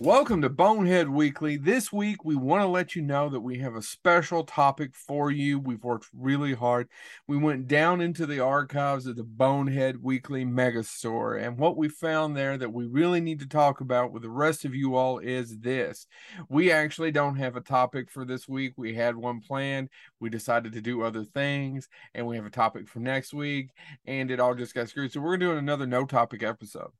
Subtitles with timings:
[0.00, 1.56] Welcome to Bonehead Weekly.
[1.56, 5.30] This week, we want to let you know that we have a special topic for
[5.30, 5.58] you.
[5.58, 6.88] We've worked really hard.
[7.26, 12.36] We went down into the archives of the Bonehead Weekly Megastore, and what we found
[12.36, 15.58] there that we really need to talk about with the rest of you all is
[15.60, 16.06] this.
[16.50, 18.74] We actually don't have a topic for this week.
[18.76, 19.88] We had one planned.
[20.20, 23.70] We decided to do other things, and we have a topic for next week,
[24.04, 25.12] and it all just got screwed.
[25.12, 26.90] So we're doing another no topic episode.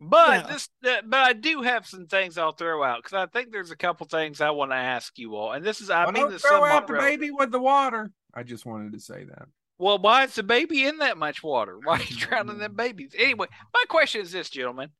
[0.00, 0.52] But Yeah.
[0.52, 3.70] this, uh, but I do have some things I'll throw out because I think there's
[3.70, 6.22] a couple things I want to ask you all, and this is I Well, mean
[6.24, 7.20] don't this throw out the relevant.
[7.20, 8.10] baby with the water.
[8.34, 9.48] I just wanted to say that.
[9.78, 11.78] Well, why is the baby in that much water?
[11.78, 13.14] Why are you drowning them babies?
[13.18, 14.90] Anyway, my question is this, gentlemen.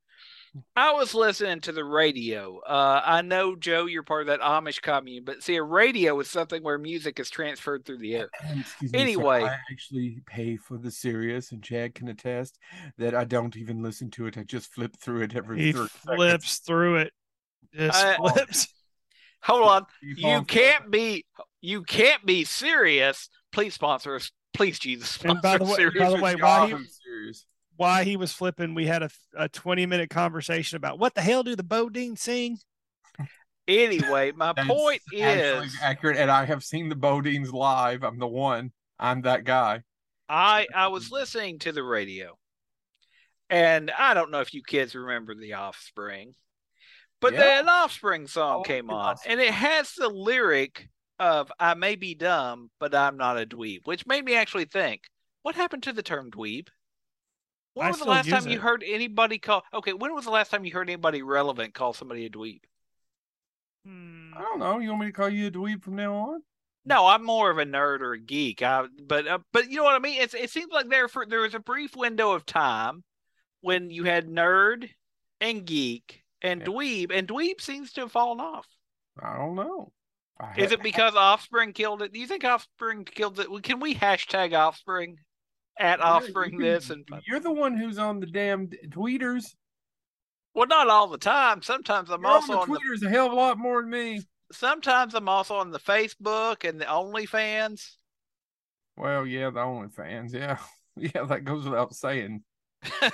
[0.75, 2.61] I was listening to the radio.
[2.61, 6.29] Uh, I know, Joe, you're part of that Amish commune, but see, a radio is
[6.29, 8.29] something where music is transferred through the air.
[8.45, 9.43] And excuse me, sir, Anyway.
[9.45, 12.59] I actually pay for the Sirius, and Chad can attest
[12.99, 14.39] that I don't even listen to it.
[14.39, 17.13] I just flip through it every He three flips through it.
[17.75, 18.69] Just I- flips.
[19.43, 19.87] Hold on.
[20.03, 21.25] You can't be
[21.61, 23.29] you can't be serious.
[23.53, 24.33] Please sponsor us.
[24.55, 25.11] Please, Jesus.
[25.11, 27.47] Sponsor And by the way- by the way, why Yahoo he- Sirius.
[27.77, 31.43] Why he was flipping, we had a, a 20 minute conversation about what the hell
[31.43, 32.59] do the Bodine sing?
[33.69, 38.05] Anyway, my point is, accurate, and I have seen the BoDeans live.
[38.05, 38.73] I'm the one.
[38.99, 39.83] I'm that guy.
[40.29, 42.39] I I was listening to the radio,
[43.51, 46.35] and I don't know if you kids remember the Offspring,
[47.21, 47.63] but Yeah.
[47.63, 51.97] the Offspring song Oh, came the on, and it has the lyric of "I may
[51.97, 55.03] be dumb, but I'm not a dweeb," which made me actually think,
[55.43, 56.69] what happened to the term dweeb?
[57.77, 59.63] When I was the last use time you heard anybody call?
[59.75, 62.61] Okay, when was the last time you heard anybody relevant call somebody a dweeb?
[63.85, 64.33] Hmm.
[64.35, 64.79] I don't know.
[64.79, 66.43] You want me to call you a dweeb from now on?
[66.87, 68.63] No, I'm more of a nerd or a geek.
[68.63, 70.23] I, but uh, but you know what I mean.
[70.23, 73.05] It's, it seems like there for there was a brief window of time
[73.61, 74.89] when you had nerd
[75.43, 76.67] and geek and Yeah.
[76.69, 78.67] dweeb, and dweeb seems to have fallen off.
[79.23, 79.93] I don't know.
[80.41, 82.13] I Is ha- it because Offspring killed it?
[82.13, 83.49] Do you think Offspring killed it?
[83.63, 85.19] Can we hashtag Offspring
[85.79, 89.55] at Offspring this and You're the one who's on the damn tweeters.
[90.55, 91.63] well, not all the time.
[91.63, 93.83] Sometimes I'm You're on also the on the tweeters a hell of a lot more
[93.83, 94.21] than me.
[94.53, 97.97] sometimes I'm also on the Facebook and the OnlyFans.
[98.97, 100.33] Well, yeah, the OnlyFans.
[100.33, 100.59] Yeah,
[100.97, 102.43] yeah, that goes without saying.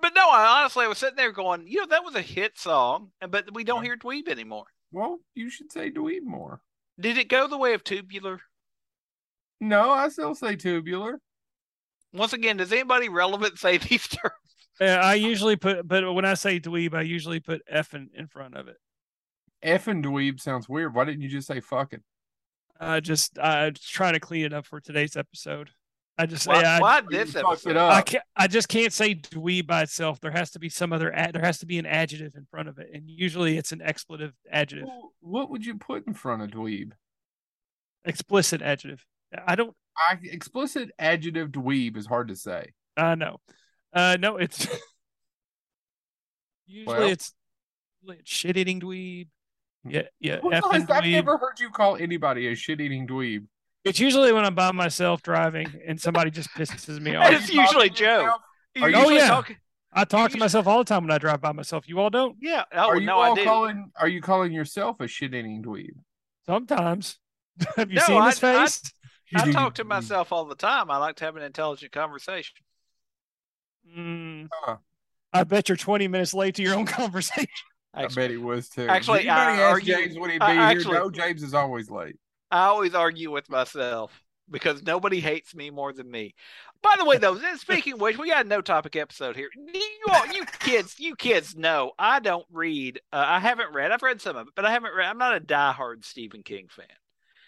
[0.00, 3.10] But no, I honestly was sitting there going, you know, that was a hit song,
[3.20, 4.66] and but we don't hear dweeb anymore.
[4.92, 6.60] Well, you should say dweeb more.
[7.00, 8.40] Did it go the way of tubular?
[9.60, 11.18] No, I still say tubular.
[12.12, 14.34] Once again, does anybody relevant say these terms?
[14.80, 18.26] Yeah, I usually put, but when I say dweeb, I usually put F in, in
[18.26, 18.76] front of it.
[19.62, 20.94] "F" Effing dweeb sounds weird.
[20.94, 22.02] Why didn't you just say fucking?
[22.80, 25.70] I just, I try to clean it up for today's episode.
[26.18, 27.76] I just, Why, yeah, I- why You this it episode?
[27.76, 27.92] up.
[27.94, 28.24] I can't.
[28.36, 30.20] I just can't say dweeb by itself.
[30.20, 31.12] There has to be some other.
[31.14, 33.80] Ad, there has to be an adjective in front of it, and usually it's an
[33.82, 36.92] expletive adjective, Well, What would you put in front of dweeb?
[38.04, 39.04] explicit adjective.
[39.46, 39.74] I don't.
[39.96, 42.72] I, explicit adjective dweeb is hard to say.
[42.96, 43.38] I know.
[43.92, 44.66] Uh, no, it's
[46.66, 47.08] usually Well.
[47.08, 47.32] it's,
[48.06, 49.28] it's shit eating dweeb.
[49.84, 50.38] Yeah, yeah.
[50.42, 51.10] Well, I've dweeb.
[51.10, 53.46] never heard you call anybody a shit-eating dweeb.
[53.84, 57.32] It's usually when I'm by myself driving and somebody just pisses me off.
[57.32, 58.32] it's usually Joe.
[58.76, 59.28] You're Are you- usually Oh, yeah.
[59.28, 59.56] talking.
[59.92, 61.88] I talk to you- myself all the time when I drive by myself.
[61.88, 62.36] You all don't.
[62.40, 62.62] Yeah.
[62.72, 63.44] Oh are you no, I all do.
[63.44, 63.90] calling?
[63.98, 65.94] Are you calling yourself a shit-eating dweeb?
[66.46, 67.18] Sometimes.
[67.76, 68.82] Have you No, seen I- his I- face?
[69.34, 70.90] I talk to myself all the time.
[70.90, 72.56] I like to have an intelligent conversation.
[73.96, 74.76] Mm, Huh.
[75.32, 77.48] I bet you're 20 minutes late to your own conversation.
[77.94, 78.86] I bet he was too.
[78.88, 80.62] actually, Did anybody I ask argue- James would he be I here?
[80.78, 82.16] actually- No, James is always late.
[82.50, 84.12] I always argue with myself
[84.50, 86.34] because nobody hates me more than me.
[86.82, 89.48] By the way, though, speaking of which, we got a no topic episode here.
[89.56, 93.00] You all, you kids, you kids know I don't read.
[93.12, 93.90] Uh, I haven't read.
[93.92, 95.06] I've read some of it, but I haven't read.
[95.08, 96.86] I'm not a diehard Stephen King fan.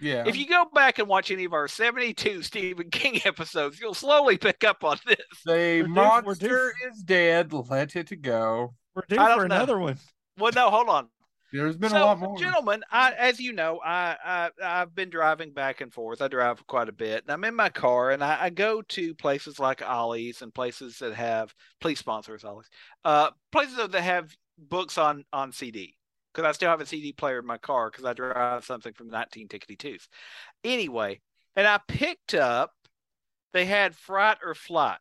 [0.01, 0.25] Yeah.
[0.27, 4.37] If you go back and watch any of our 72 Stephen King episodes, you'll slowly
[4.39, 5.17] pick up on this.
[5.45, 7.53] the We're due- we're monster is dead.
[7.53, 8.75] Let it go.
[8.95, 9.55] We're due I don't for know.
[9.57, 9.99] another one.
[10.39, 11.09] Well, no, hold on.
[11.53, 12.37] There's been so, a lot more.
[12.37, 16.21] gentlemen, I, as you know, I, I I've been driving back and forth.
[16.21, 19.15] I drive quite a bit, and I'm in my car, and I, I go to
[19.15, 22.69] places like Ollie's and places that have please sponsor us, Ollie's.
[23.05, 25.95] Uh, places that have books on on CD
[26.35, 29.11] because I still have a CD player in my car because I drive something from
[29.11, 30.09] 1962s.
[30.65, 31.21] Anyway,
[31.57, 32.73] and I picked up.
[33.53, 34.99] They had Fright or Flight,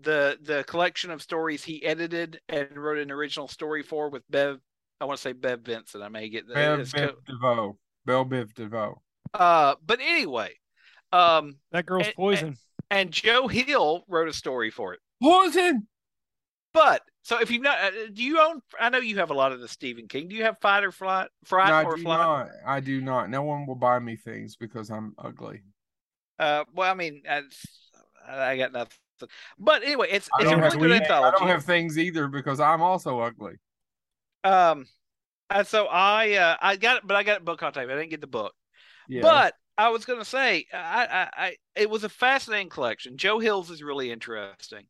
[0.00, 4.58] the the collection of stories he edited and wrote an original story for with Bev
[5.02, 6.02] I want to say Bev Vincent.
[6.02, 7.78] I may get the Bev it's Biv co- DeVoe.
[8.06, 9.02] Bell Biv DeVoe.
[9.34, 10.54] uh but anyway,
[11.12, 12.56] um That girl's And- poison.
[12.90, 15.00] and Joe Hill wrote a story for it.
[15.22, 15.86] Poison.
[16.72, 18.60] But So if you know, uh, do you own?
[18.78, 20.28] I know you have a lot of the Stephen King.
[20.28, 21.28] Do you have Fight or Flight?
[21.44, 22.18] Fright No, I or do Flight?
[22.18, 22.48] not.
[22.66, 23.30] I do not.
[23.30, 25.62] No one will buy me things because I'm ugly.
[26.38, 27.66] Uh, well, I mean, that's,
[28.26, 28.96] I got nothing.
[29.58, 31.98] But anyway, it's I it's a don't, really have, good things- I don't have things
[31.98, 33.54] either because I'm also ugly.
[34.44, 34.86] Um,
[35.50, 37.84] and so I uh I got it, but I got it book on tape.
[37.88, 38.54] I didn't get the book.
[39.08, 39.20] Yeah.
[39.20, 43.18] But I was gonna say, I, I, I, it was a fascinating collection.
[43.18, 44.86] Joe Hill's is really interesting.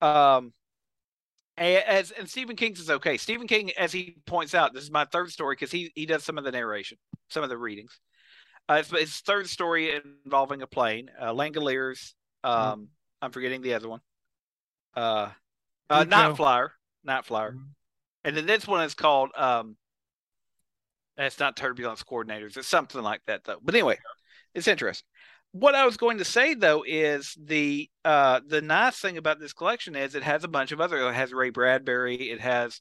[0.00, 0.63] Um, a-
[1.56, 3.16] as and Stephen King's is okay.
[3.16, 6.24] Stephen King, as he points out, this is my third story because he he does
[6.24, 6.98] some of the narration,
[7.28, 7.98] some of the readings.
[8.68, 12.14] Uh, it's his third story involving a plane, uh, Langoliers.
[12.42, 12.88] Um,
[13.20, 14.00] I'm forgetting the other one.
[14.96, 15.30] Uh,
[15.90, 16.04] uh.
[16.04, 16.72] Night Flyer,
[17.04, 17.68] Night Flyer, Mhm.
[18.24, 19.76] and then this one is called um.
[21.16, 22.56] It's not turbulence coordinators.
[22.56, 23.60] It's something like that though.
[23.62, 23.98] But anyway,
[24.54, 25.06] it's interesting.
[25.54, 29.52] What I was going to say though is the uh the nice thing about this
[29.52, 30.96] collection is it has a bunch of other.
[30.98, 32.16] It has Ray Bradbury.
[32.32, 32.80] It has,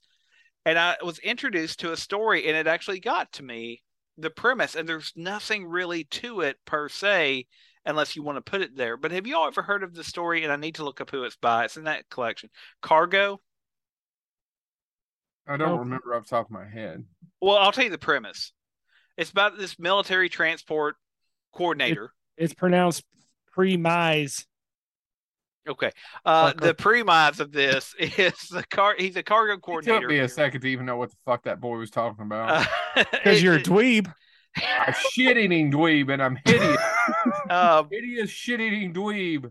[0.66, 3.84] and I was introduced to a story, and it actually got to me
[4.18, 7.46] the premise, and there's nothing really to it per se,
[7.86, 8.98] unless you want to put it there.
[8.98, 10.44] But have you all ever heard of the story?
[10.44, 11.66] And I need to look up who it's by.
[11.66, 12.50] It's in that collection.
[12.82, 13.40] Cargo.
[15.48, 15.78] I don't Oh.
[15.78, 17.06] remember off the top of my head.
[17.40, 18.52] Well, I'll tell you the premise.
[19.16, 20.96] It's about this military transport
[21.54, 22.14] coordinator.
[22.38, 23.04] It's pronounced
[23.52, 24.46] premise.
[25.68, 25.92] Okay.
[26.26, 26.60] Uh, Fucker.
[26.62, 28.96] the premise of this is the car.
[28.98, 30.02] He's a cargo It coordinator.
[30.02, 32.68] took me a second to even know what the fuck that boy was talking about.
[32.96, 34.12] Uh, Because you're a it- dweeb.
[34.88, 36.78] a shit eating dweeb, and I'm hideous.
[37.50, 39.50] uh, hideous shit eating dweeb.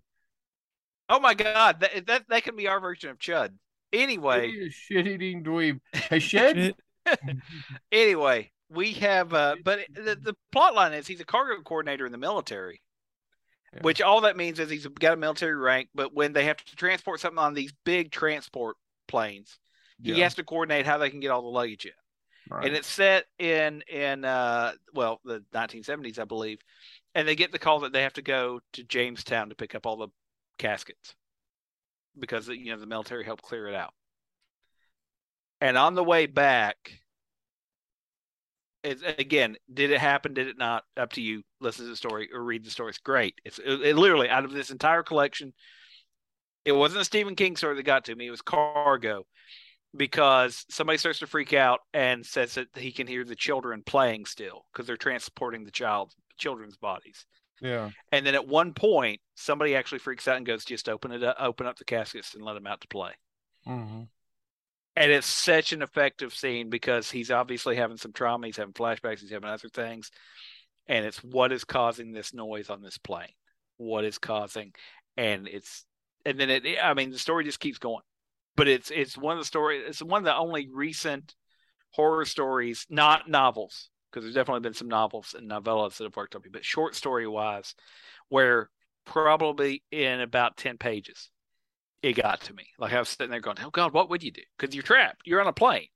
[1.09, 3.51] oh my God, that, that that can be our version of Chud.
[3.93, 5.81] Anyway, Hideous shit eating dweeb.
[5.93, 6.77] Hey, shit.
[7.09, 7.17] Shit.
[7.91, 9.33] anyway, we have.
[9.35, 12.81] Uh, but the the plot line is he's a cargo coordinator in the military.
[13.75, 13.81] Yeah.
[13.83, 16.77] Which all that means is he's got a military rank, but when they have to
[16.77, 18.77] transport something on these big transport
[19.09, 19.59] planes,
[20.03, 21.93] he has to coordinate how they can get all the luggage in.
[22.51, 22.67] right.
[22.67, 26.59] and it's set in in uh well the 1970s i believe
[27.15, 29.87] and they get the call that they have to go to jamestown to pick up
[29.87, 30.09] all the
[30.59, 31.15] caskets
[32.19, 33.95] because you know the military helped clear it out
[35.61, 36.93] and on the way back
[38.83, 40.85] it's again did it happen did it not?
[40.97, 41.43] Up to you.
[41.61, 42.91] Listen to the story or read the story.
[42.91, 43.35] It's great.
[43.45, 45.53] It's it, it literally out of this entire collection
[46.65, 48.27] it wasn't a stephen king story that got to me.
[48.27, 49.27] It was cargo.
[49.97, 54.27] Because somebody starts to freak out and says that he can hear the children playing
[54.27, 57.27] still because they're transporting the child children's bodies.
[57.61, 57.91] yeah.
[58.13, 61.37] And then at one point, somebody actually freaks out and goes, "Just open it up,
[61.39, 63.13] open up the caskets and let them out to play."
[63.65, 64.03] hmm
[64.95, 68.47] And it's such an effective scene because he's obviously having some trauma.
[68.47, 69.21] He's having flashbacks.
[69.21, 70.11] He's having other things,
[70.87, 73.33] and it's what is causing this noise on this plane.
[73.79, 74.73] What is causing,
[75.17, 75.87] and it's
[76.27, 76.65] and then it.
[76.83, 78.03] I mean, the story just keeps going,
[78.55, 79.79] but it's it's one of the story.
[79.79, 81.35] It's one of the only recent
[81.91, 86.35] horror stories, not novels, because there's definitely been some novels and novellas that have worked
[86.35, 87.75] on me, but short story wise,
[88.29, 88.69] where
[89.07, 91.31] probably in about ten pages
[92.03, 92.67] it got to me.
[92.79, 95.23] Like I was sitting there going, "Oh God, what would you do?" Because you're trapped.
[95.25, 95.89] You're on a plane,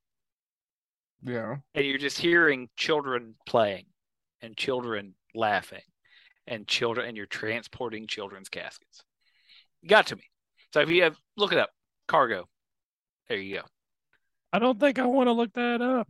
[1.23, 1.57] Yeah.
[1.75, 3.87] and you're just hearing children playing,
[4.41, 5.83] and children laughing,
[6.47, 9.03] and children, and you're transporting children's caskets.
[9.83, 10.25] It got to me.
[10.73, 11.71] So if you have, look it up.
[12.09, 12.49] Cargo.
[13.29, 13.63] There you go.
[14.53, 16.09] I don't think I want to look that up.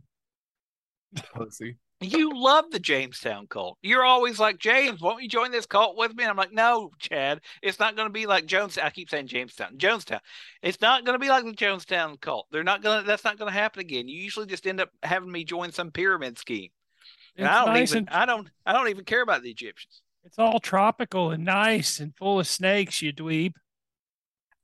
[1.33, 1.77] Pussy.
[1.99, 3.79] You love the Jamestown cult.
[3.81, 6.23] You're always like, James, won't you join this cult with me?
[6.23, 8.77] And I'm like, no, Chad, it's not going to be like Jones.
[8.77, 10.19] I keep saying Jamestown, Jonestown.
[10.61, 12.45] It's not going to be like the Jonestown cult.
[12.51, 14.07] They're not going to, that's not going to happen again.
[14.07, 16.69] You usually just end up having me join some pyramid scheme.
[17.35, 19.49] And It's I don't nice even, and I don't, I don't even care about the
[19.49, 20.03] Egyptians.
[20.23, 23.53] it's all tropical and nice and full of snakes, you dweeb.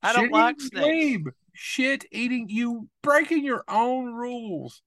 [0.03, 0.85] I don't Shit like snakes.
[0.85, 1.31] dweeb.
[1.53, 4.83] Shit eating you breaking your own rules.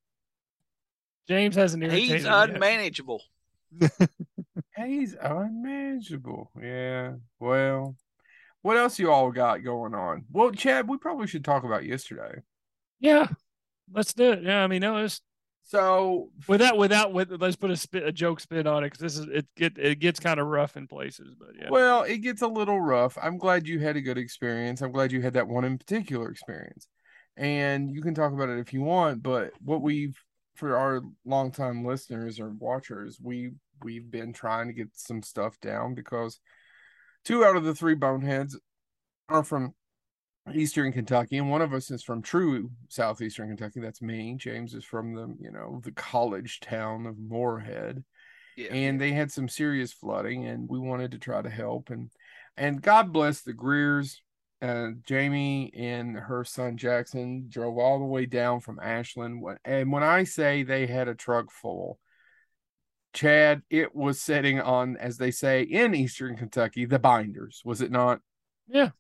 [1.29, 3.23] James hasn't irritated He's unmanageable.
[4.77, 6.51] He's unmanageable.
[6.61, 7.15] Yeah.
[7.41, 7.97] Well,
[8.63, 10.25] what else you all got going on?
[10.31, 12.41] Well, Chad, we probably should talk about yesterday.
[13.01, 13.29] Yeah,
[13.93, 14.43] let's do it.
[14.43, 15.21] Yeah, I mean, no, it's
[15.63, 19.19] So without without with let's put a spit a joke spin on it because this
[19.19, 21.71] is it get it gets kind of rough in places, but yeah.
[21.71, 23.19] Well, it gets a little rough.
[23.21, 24.81] I'm glad you had a good experience.
[24.81, 26.87] I'm glad you had that one in particular experience.
[27.37, 30.17] And you can talk about it if you want, but what we've
[30.57, 35.95] for our longtime listeners or watchers, we we've been trying to get some stuff down
[35.95, 36.41] because
[37.25, 38.59] two out of the three boneheads
[39.29, 39.75] are from
[40.55, 43.81] Eastern Kentucky, and one of us is from true southeastern Kentucky.
[43.81, 44.37] That's me.
[44.39, 48.05] James is from the, you know, the college town of Morehead
[48.57, 48.73] Yeah.
[48.73, 52.11] and they had some serious flooding and we wanted to try to help and
[52.57, 54.23] and god bless the greers
[54.63, 59.45] uh, Jamie and her son Jackson drove all the way down from Ashland.
[59.65, 61.99] And when I say they had a truck full,
[63.13, 67.91] Chad, it was sitting on, as they say in Eastern Kentucky, the binders, was it
[67.91, 68.21] not?
[68.67, 68.91] Yeah.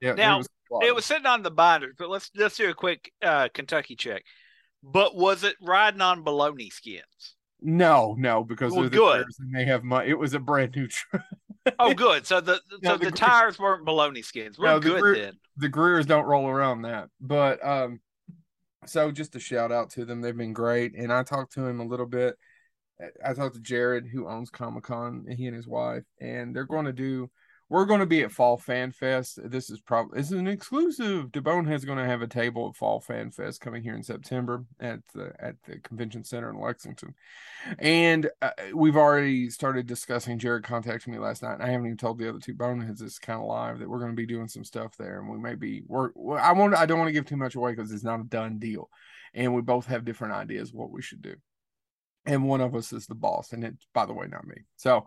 [0.00, 0.14] Yeah.
[0.14, 3.12] Now, it was, It was sitting on the binders, but let's let's do a quick
[3.22, 4.22] uh, Kentucky check.
[4.82, 7.36] But was it riding on baloney skins?
[7.60, 9.26] no, no, because Well, they're the good.
[9.40, 10.10] And they have money.
[10.10, 11.22] It was a brand new truck.
[11.78, 12.26] Oh, good.
[12.26, 14.58] So the No, so the the, tires weren't baloney skins.
[14.58, 15.38] We're No, the good gr- then.
[15.56, 17.08] the Greers don't roll around that.
[17.20, 18.00] But um
[18.86, 20.20] so just a shout out to them.
[20.20, 20.94] They've been great.
[20.94, 22.36] And I talked to him a little bit.
[23.24, 26.84] I talked to Jared, who owns Comic Con, he and his wife, and they're going
[26.84, 27.30] to do.
[27.70, 29.38] We're going to be at Fall Fan Fest.
[29.42, 31.28] This is probably is an exclusive.
[31.28, 35.00] DeBonehead's going to have a table at Fall Fan Fest coming here in September at
[35.14, 37.14] the at the convention center in Lexington,
[37.78, 40.38] and uh, we've already started discussing.
[40.38, 43.18] Jared contacted me last night, and I haven't even told the other two Boneheads this
[43.18, 45.54] kind of live that we're going to be doing some stuff there, and we may
[45.54, 45.82] be.
[45.86, 48.24] Well, I want I don't want to give too much away because it's not a
[48.24, 48.90] done deal,
[49.32, 51.34] and we both have different ideas what we should do
[52.26, 55.06] and one of us is the boss and it's by the way not me so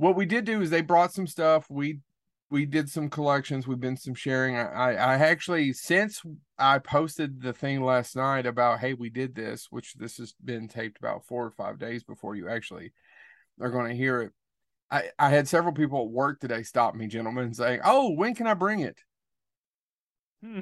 [0.00, 1.66] what we did do is they brought some stuff.
[1.68, 2.00] We
[2.50, 3.68] we did some collections.
[3.68, 4.56] We've been some sharing.
[4.56, 6.22] I i, actually since
[6.58, 10.68] i posted the thing last night about hey we did this which this has been
[10.68, 12.92] taped about four or five days before you actually
[13.60, 14.32] are going to hear it.
[14.90, 18.46] I i had several people at work today stop me gentlemen saying oh when can
[18.46, 18.98] i bring it?
[20.42, 20.60] Hmm.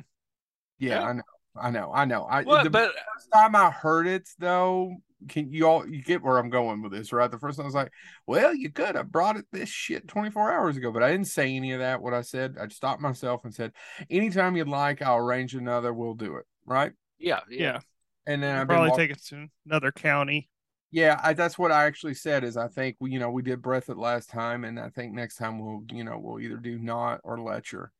[0.78, 1.02] yeah Yeah.
[1.08, 1.22] i know
[1.60, 1.92] i know.
[1.92, 2.24] I know.
[2.24, 4.96] I Well, the- but first time I heard it though,
[5.28, 7.30] can you all you get where I'm going with this, right?
[7.30, 7.92] The first time I was like,
[8.26, 11.56] Well, you could have brought it this shit 24 hours ago, but I didn't say
[11.56, 12.00] any of that.
[12.02, 13.72] What I said, I stopped myself and said,
[14.10, 16.44] Anytime you'd like, I'll arrange another, we'll do it.
[16.64, 16.92] Right.
[17.18, 17.58] yeah, yeah.
[17.60, 17.80] Yeah.
[18.26, 20.48] And then I've Probably walk- take it to another county.
[20.90, 22.44] yeah, I, that's what I actually said.
[22.44, 25.36] Is I think we, you know, we did Breathitt last time, and I think next
[25.36, 27.90] time we'll, you know, we'll either do Knott or Letcher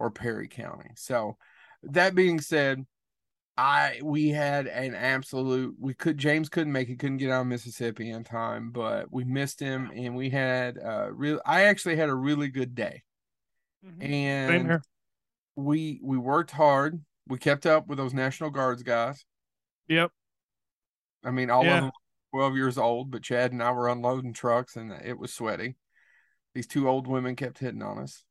[0.00, 0.90] or Perry County.
[0.96, 1.36] So,
[1.84, 2.84] that being said,
[3.58, 5.74] I we had an absolute.
[5.80, 9.24] We could James couldn't make it, couldn't get out of Mississippi in time, but we
[9.24, 11.40] missed him, and we had uh real.
[11.44, 13.02] I actually had a really good day,
[13.84, 14.00] Mhm.
[14.00, 14.82] Same and
[15.56, 17.04] we we worked hard.
[17.26, 19.26] We kept up with those National Guards guys.
[19.88, 20.12] Yep.
[21.24, 21.78] I mean, all Yeah.
[21.78, 21.92] of them
[22.32, 25.74] 12 years old, but Chad and I were unloading trucks and it was sweaty.
[26.54, 28.24] These two old women kept hitting on us.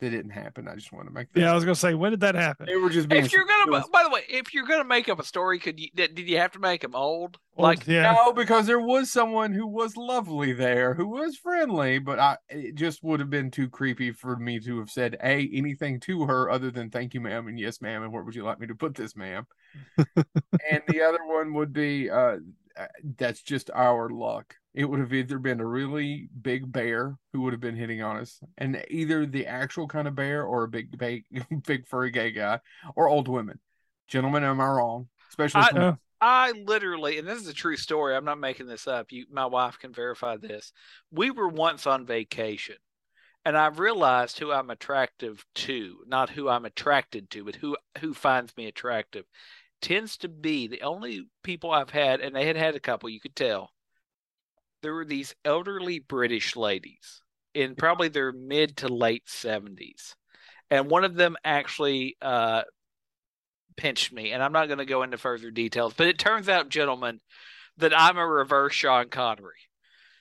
[0.00, 0.66] They didn't happen.
[0.66, 1.40] I just want to make that.
[1.40, 2.66] Yeah, I was gonna say, when did that happen?
[2.66, 3.24] They were just being.
[3.24, 3.88] If you're gonna, ridiculous.
[3.92, 6.38] by the way, if you're gonna make up a story, could you did, did you
[6.38, 7.38] have to make them old?
[7.56, 12.00] Old, Like, yeah, No, because there was someone who was lovely there, who was friendly,
[12.00, 15.48] but I it just would have been too creepy for me to have said a
[15.52, 18.44] anything to her other than thank you, ma'am, and yes, ma'am, and where would you
[18.44, 19.46] like me to put this, ma'am?
[20.16, 22.38] and the other one would be uh
[22.76, 22.86] uh,
[23.16, 24.56] that's just our luck.
[24.74, 28.16] It would have either been a really big bear who would have been hitting on
[28.16, 31.24] us, and either the actual kind of bear or a big, big,
[31.66, 32.58] big furry gay guy,
[32.96, 33.60] or old women.
[34.08, 35.08] Gentlemen, am I wrong?
[35.30, 38.16] Especially I- from- I literally, and this is a true story.
[38.16, 39.12] I'm not making this up.
[39.12, 40.72] You, my wife can verify this.
[41.10, 42.76] We were once on vacation,
[43.44, 48.14] and I've realized who I'm attractive to, not who I'm attracted to, but who who
[48.14, 49.26] finds me attractive,
[49.82, 53.10] tends to be the only people I've had, and they had had a couple.
[53.10, 53.70] You could tell
[54.84, 57.22] there were these elderly British ladies
[57.54, 60.14] in probably their mid to late 70s,
[60.70, 62.62] and one of them actually uh,
[63.78, 66.68] pinched me, and I'm not going to go into further details, but it turns out,
[66.68, 67.20] gentlemen,
[67.78, 69.54] that I'm a reverse Sean Connery.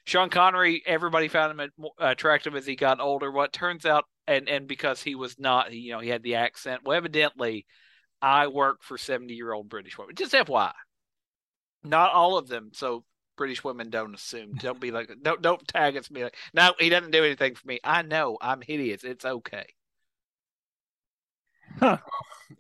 [0.06, 3.30] Sean Connery, everybody found him attractive as he got older.
[3.30, 6.84] What turns out, and and because he was not, you know, he had the accent.
[6.86, 7.66] Well, evidently,
[8.22, 10.16] I work for 70 year old British women.
[10.16, 10.72] Just FYI,
[11.84, 12.72] not all of them.
[12.74, 13.04] So
[13.36, 14.54] British women don't assume.
[14.56, 16.08] Don't be like, don't don't tag us.
[16.08, 17.80] Be like, no, he doesn't do anything for me.
[17.84, 19.04] I know I'm hideous.
[19.04, 19.66] It's okay.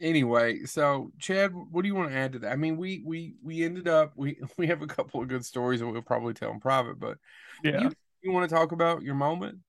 [0.01, 2.51] anyway, so Chad, what do you want to add to that?
[2.51, 5.80] I mean, we we we ended up we we have a couple of good stories
[5.80, 7.18] that we'll probably tell in private, but
[7.63, 7.82] yeah.
[7.82, 9.60] you you want to talk about your moment?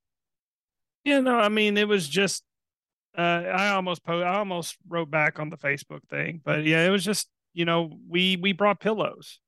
[1.05, 2.45] Yeah, no, I mean it was just
[3.17, 6.91] uh I almost po- I almost wrote back on the Facebook thing, but yeah, it
[6.91, 9.41] was just, you know, we we brought pillows.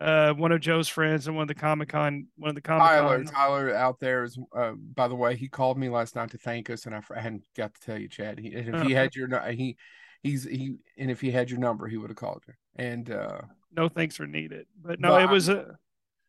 [0.00, 2.86] Uh one of Joe's friends and one of the Comic Con one of the Comic
[2.86, 4.38] Tyler, Tyler out there is.
[4.56, 7.20] Uh, by the way, he called me last night to thank us, and I, I
[7.20, 8.38] hadn't got to tell you, Chad.
[8.38, 9.76] He, and if he had your, nu- he,
[10.22, 12.54] he's he, and if he had your number, he would have called you.
[12.76, 13.42] And uh,
[13.76, 14.66] no thanks are needed.
[14.80, 15.76] But no, But it was a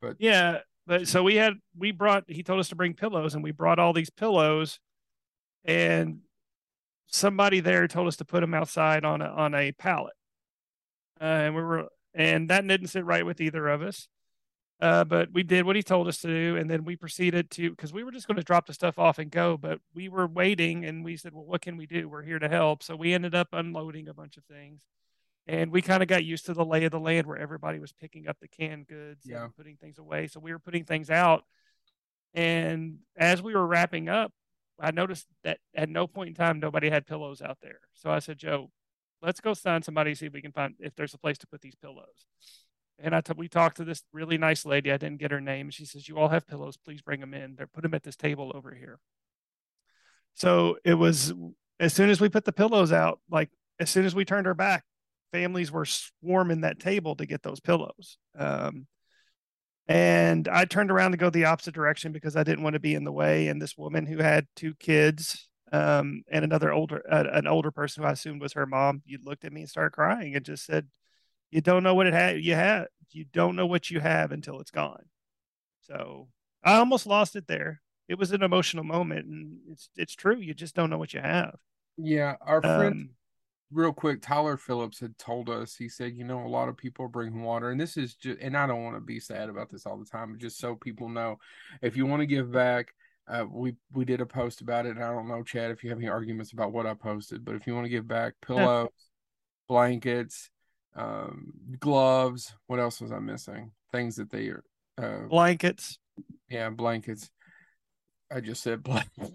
[0.02, 3.44] but- yeah, but so we had we brought he told us to bring pillows and
[3.44, 4.80] we brought all these pillows
[5.64, 6.20] and
[7.08, 10.14] somebody there told us to put them outside on a on a pallet.
[11.22, 14.08] Uh, and we were and that didn't sit right with either of us.
[14.80, 17.70] Uh, but we did what he told us to do, and then we proceeded to
[17.70, 20.26] because we were just going to drop the stuff off and go, but we were
[20.26, 22.10] waiting, and we said, "Well, what can we do?
[22.10, 24.82] We're here to help." So we ended up unloading a bunch of things,
[25.46, 27.92] and we kind of got used to the lay of the land where everybody was
[27.94, 29.44] picking up the canned goods Yeah.
[29.44, 30.26] and putting things away.
[30.26, 31.46] So we were putting things out,
[32.34, 34.34] and as we were wrapping up,
[34.80, 37.82] I noticed that at no point in time nobody had pillows out there.
[37.94, 38.72] So I said, "Joe,
[39.22, 41.62] let's go find somebody see if we can find if there's a place to put
[41.62, 42.26] these pillows."
[43.00, 44.92] And I t- we talked to this really nice lady.
[44.92, 45.70] I didn't get her name.
[45.72, 46.78] She says, "You all have pillows.
[46.78, 47.56] Please bring them in.
[47.56, 49.00] They're put them at this table over here."
[50.34, 51.34] So it was
[51.80, 53.50] as soon as we put the pillows out, like
[53.80, 54.84] as soon as we turned our back,
[55.32, 58.18] families were swarming that table to get those pillows.
[58.38, 58.88] Um,
[59.88, 62.96] and I turned around to go the opposite direction because I didn't want to be
[62.96, 63.48] in the way.
[63.48, 68.04] And this woman who had two kids um, and another older, uh, an older person
[68.04, 70.66] who I assumed was her mom, you looked at me and started crying and just
[70.66, 70.88] said,
[71.52, 72.42] "You don't know what it had.
[72.44, 72.88] You have.
[73.12, 75.06] You don't know what you have until it's gone."
[75.82, 76.30] So
[76.64, 77.82] I almost lost it there.
[78.08, 80.38] It was an emotional moment, and it's it's true.
[80.40, 81.56] You just don't know what you have.
[81.98, 83.10] Yeah, our friend Um,
[83.72, 87.06] real quick, Tyler Phillips had told us, he said, you know, a lot of people
[87.06, 89.70] are bringing water, and this is just, and I don't want to be sad about
[89.72, 91.40] this all the time, but just so people know,
[91.82, 92.94] if you want to give back,
[93.28, 95.90] uh, we we did a post about it, and I don't know, Chad, if you
[95.90, 98.90] have any arguments about what I posted, but if you want to give back pillows,
[99.70, 100.50] blankets,
[100.96, 103.72] um, gloves, what else was I missing?
[103.92, 104.64] Things that they are,
[104.98, 105.98] uh, blankets.
[106.50, 107.30] yeah, blankets.
[108.32, 109.32] I just said blankets.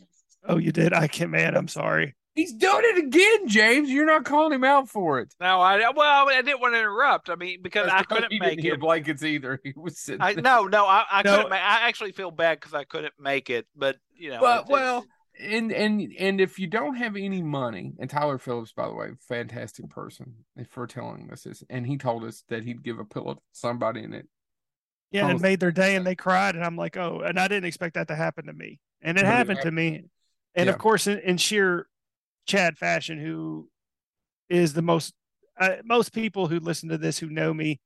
[0.49, 0.93] Oh, you did.
[0.93, 1.57] I can't, man.
[1.57, 2.15] I'm sorry.
[2.37, 3.91] He's doing it again, James.
[3.91, 5.35] You're not calling him out for it.
[5.41, 7.31] No, I well, I didn't want to interrupt.
[7.31, 8.81] I mean, because I couldn't he make didn't it.
[8.81, 9.59] blankets either.
[9.65, 10.21] He was sitting.
[10.21, 11.35] I no, no, I, I No.
[11.37, 11.51] couldn't.
[11.51, 13.67] Make, I actually feel bad because I couldn't make it.
[13.75, 17.43] But you know, But it's- well, it's- and and and if you don't have any
[17.43, 21.97] money, and Tyler Phillips, by the way, fantastic person for telling us this, and he
[21.99, 24.29] told us that he'd give a pillow to somebody in it.
[25.11, 27.49] Yeah, it Almost- made their day, and they cried, and I'm like, oh, and I
[27.49, 30.05] didn't expect that to happen to me, and it it happened to me,
[30.55, 30.73] and Yeah.
[30.73, 31.87] of course, in, in sheer
[32.47, 33.69] Chad fashion, who
[34.49, 35.15] is the most
[35.61, 37.81] uh, most people who listen to this who know me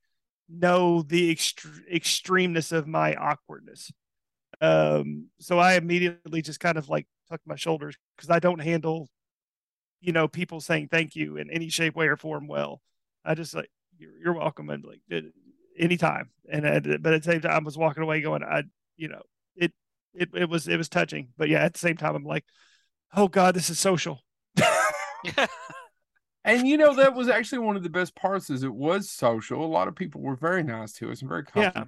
[0.49, 3.91] know the ext- extremeness of my awkwardness.
[4.61, 9.09] Um, so I immediately just kind of like tucked my shoulders because I don't handle,
[10.01, 12.81] you know, people saying thank you in any shape, way, or form well.
[13.25, 15.33] I just like you're, you're welcome and like "Did-
[15.79, 16.31] anytime.
[16.51, 18.65] And I, but at the same time, I was walking away going, I,
[18.97, 19.23] you know,
[19.57, 19.73] it
[20.15, 21.29] it it was it was touching.
[21.37, 22.45] But yeah, at the same time, I'm like,
[23.17, 24.21] oh god, this is social.
[26.45, 28.49] And you know that was actually one of the best parts.
[28.51, 29.65] Is it was social.
[29.65, 31.85] A lot of people were very nice to us and very Yeah.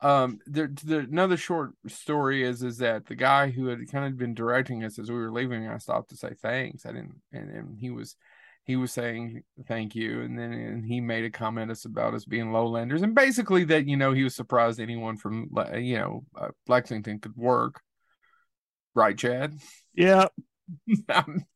[0.00, 4.18] Um, there, there, another short story is is that the guy who had kind of
[4.18, 6.84] been directing us as we were leaving, I stopped to say thanks.
[6.84, 8.16] I didn't, and, and he was,
[8.64, 12.26] he was saying thank you, and then and he made a comment us about us
[12.26, 16.48] being lowlanders, and basically that you know he was surprised anyone from you know uh,
[16.68, 17.80] Lexington could work,
[18.94, 19.58] right, Chad?
[19.94, 20.26] Yeah,
[21.08, 21.46] I'm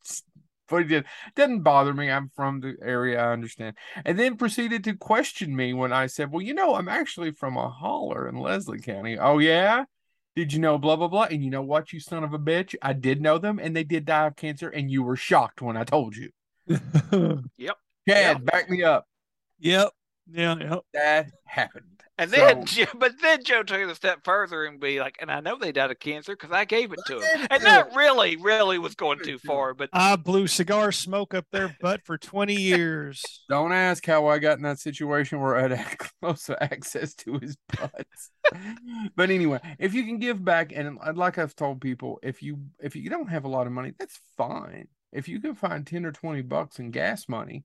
[0.69, 2.11] but it did- doesn't bother me.
[2.11, 3.77] I'm from the area, I understand.
[4.05, 7.57] And then proceeded to question me when I said, Well, you know, I'm actually from
[7.57, 9.19] a holler in Leslie County.
[9.19, 9.85] Oh, yeah?
[10.37, 11.25] Did you know blah, blah, blah?
[11.31, 12.75] And you know what, you son of a bitch?
[12.81, 15.77] I did know them and they did die of cancer, and you were shocked when
[15.77, 16.31] I told you.
[16.69, 17.49] Yep.
[17.59, 17.77] Chad,
[18.09, 18.35] Yeah.
[18.35, 19.07] back me up.
[19.59, 19.91] yep,
[20.31, 20.81] yeah, yep.
[20.95, 21.98] That happened.
[22.19, 25.17] And then, So- Joe, but then Joe took it a step further and be like,
[25.21, 27.47] and I know they died of cancer because I gave it to him.
[27.51, 29.73] And that really, really was going too far.
[29.75, 33.23] But I blew cigar smoke up their butt for 20 years.
[33.49, 37.57] Don't ask how I got in that situation where I had close access to his
[37.77, 38.07] butt.
[39.17, 42.97] but anyway, if you can give back, and like I've told people, if you if
[42.97, 44.89] you don't have a lot of money, that's fine.
[45.13, 47.65] If you can find ten or twenty bucks in gas money,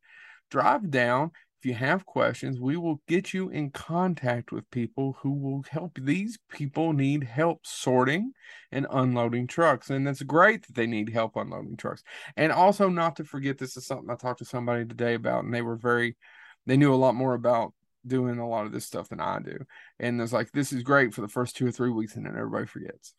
[0.49, 1.31] drive down.
[1.63, 5.97] If you have questions, we will get you in contact with people who will help.
[5.97, 8.33] These people need help sorting
[8.73, 12.03] and unloading trucks, and that's great that they need help unloading trucks.
[12.35, 15.53] And also, not to forget, this is something I talked to somebody today about, and
[15.53, 16.17] they were very,
[16.65, 17.73] they knew a lot more about
[18.05, 19.57] doing a lot of this stuff than I do.
[19.99, 22.35] And it's like, this is great for the first two or three weeks, and then
[22.35, 23.13] everybody forgets.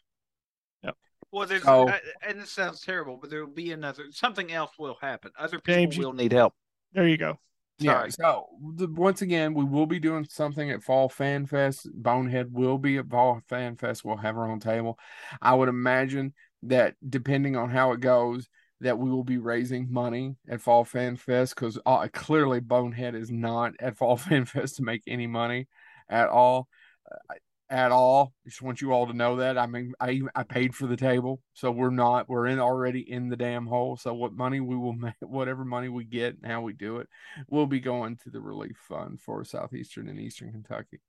[0.83, 0.99] Yep.
[1.33, 4.73] Well, there's So- uh, and it sounds terrible, but there will be another something else
[4.79, 5.31] will happen.
[5.39, 6.53] Other people James, you- will need help.
[6.93, 7.39] There you go.
[7.79, 8.07] Yeah.
[8.09, 11.89] So the, once again, we will be doing something at Fall Fan Fest.
[11.93, 14.05] Bonehead will be at Fall Fan Fest.
[14.05, 14.99] We'll have our own table.
[15.43, 16.35] I would imagine
[16.65, 18.49] that depending on how it goes,
[18.81, 23.31] that we will be raising money at Fall Fan Fest because uh, clearly Bonehead is
[23.31, 25.67] not at Fall Fan Fest to make any money
[26.09, 26.69] at all.
[27.11, 27.35] Uh,
[27.75, 28.33] at all.
[28.45, 29.59] Just want you all to know that.
[29.59, 32.29] I mean, I I paid for the table, so we're not.
[32.29, 33.97] We're in already in the damn hole.
[33.97, 37.09] So what money we will make, whatever money we get, and how we do it,
[37.49, 41.01] will be going to the relief fund for southeastern and eastern Kentucky.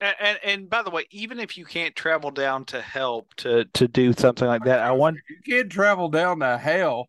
[0.00, 3.66] And, and, and by the way, even if you can't travel down to help to
[3.74, 7.08] to do something like that, I want you can't travel down to hell.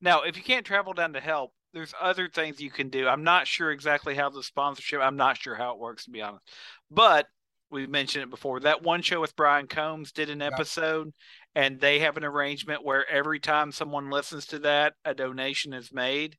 [0.00, 3.06] Now, if you can't travel down to help, there's other things you can do.
[3.06, 5.00] I'm not sure exactly how the sponsorship.
[5.00, 6.42] I'm not sure how it works to be honest,
[6.90, 7.26] but
[7.72, 8.60] we mentioned it before.
[8.60, 11.12] That one show with Brian Combs did an episode,
[11.56, 11.64] yeah.
[11.64, 15.92] and they have an arrangement where every time someone listens to that, a donation is
[15.92, 16.36] made.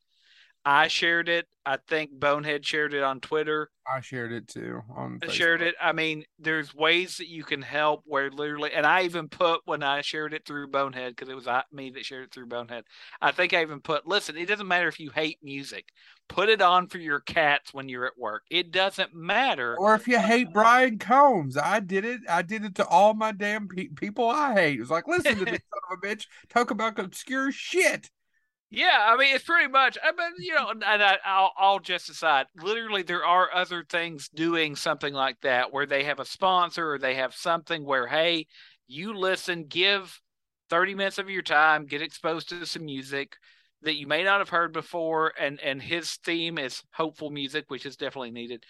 [0.65, 1.47] I shared it.
[1.65, 3.69] I think Bonehead shared it on Twitter.
[3.91, 5.31] I shared it too on Facebook.
[5.31, 5.75] shared it.
[5.81, 9.83] I mean, there's ways that you can help where literally, and I even put when
[9.83, 12.85] I shared it through Bonehead because it was me that shared it through Bonehead.
[13.21, 15.89] I think I even put, listen, it doesn't matter if you hate music,
[16.29, 18.43] put it on for your cats when you're at work.
[18.49, 19.77] It doesn't matter.
[19.77, 22.21] Or if you hate Brian Combs, I did it.
[22.29, 24.77] I did it to all my damn pe- people I hate.
[24.77, 28.09] It was like, listen to this son of a bitch talk about obscure shit.
[28.75, 29.97] Yeah, I mean it's pretty much.
[29.97, 32.47] Uh, I mean, you know, and I, I'll, I'll just aside.
[32.55, 36.97] Literally, there are other things doing something like that where they have a sponsor or
[36.97, 38.47] they have something where, hey,
[38.87, 40.19] you listen, give
[40.71, 43.35] thirty minutes of your time, get exposed to some music
[43.83, 47.85] that you may not have heard before, and and his theme is hopeful music, which
[47.85, 48.63] is definitely needed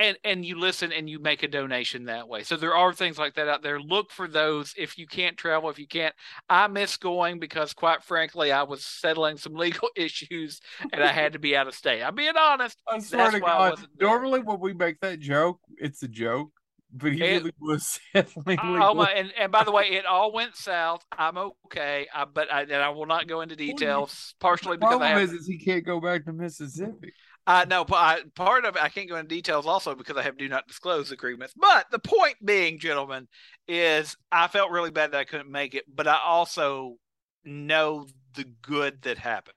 [0.00, 2.42] and and you listen and you make a donation that way.
[2.42, 3.78] So there are things like that out there.
[3.78, 6.14] Look for those if you can't travel, if you can't.
[6.48, 10.60] I miss going because quite frankly, I was settling some legal issues
[10.92, 12.02] and I had to be out of state.
[12.02, 12.78] I'm being honest.
[12.88, 13.78] I swear to God.
[14.00, 16.50] Normally when we make that joke, it's a joke.
[16.92, 19.12] But he it, really was settling Oh my!
[19.12, 21.04] And, and by the way, it all went south.
[21.16, 24.34] I'm okay, I, but I, and I will not go into details.
[24.40, 27.12] Partially because problem I is, is he can't go back to Mississippi.
[27.46, 30.36] Uh, no, I, part of it, I can't go into details also because I have
[30.36, 31.54] do not disclose agreements.
[31.56, 33.28] But the point being, gentlemen,
[33.66, 36.96] is I felt really bad that I couldn't make it, but I also
[37.44, 39.56] know the good that happened.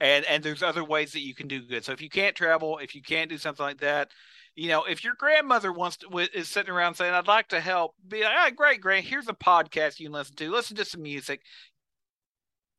[0.00, 1.84] And and there's other ways that you can do good.
[1.84, 4.10] So if you can't travel, if you can't do something like that,
[4.56, 7.94] you know, if your grandmother wants to is sitting around saying, "I'd like to help,"
[8.08, 9.04] be like, "Ah, great, grand.
[9.04, 10.50] Here's a podcast you can listen to.
[10.50, 11.42] Listen to some music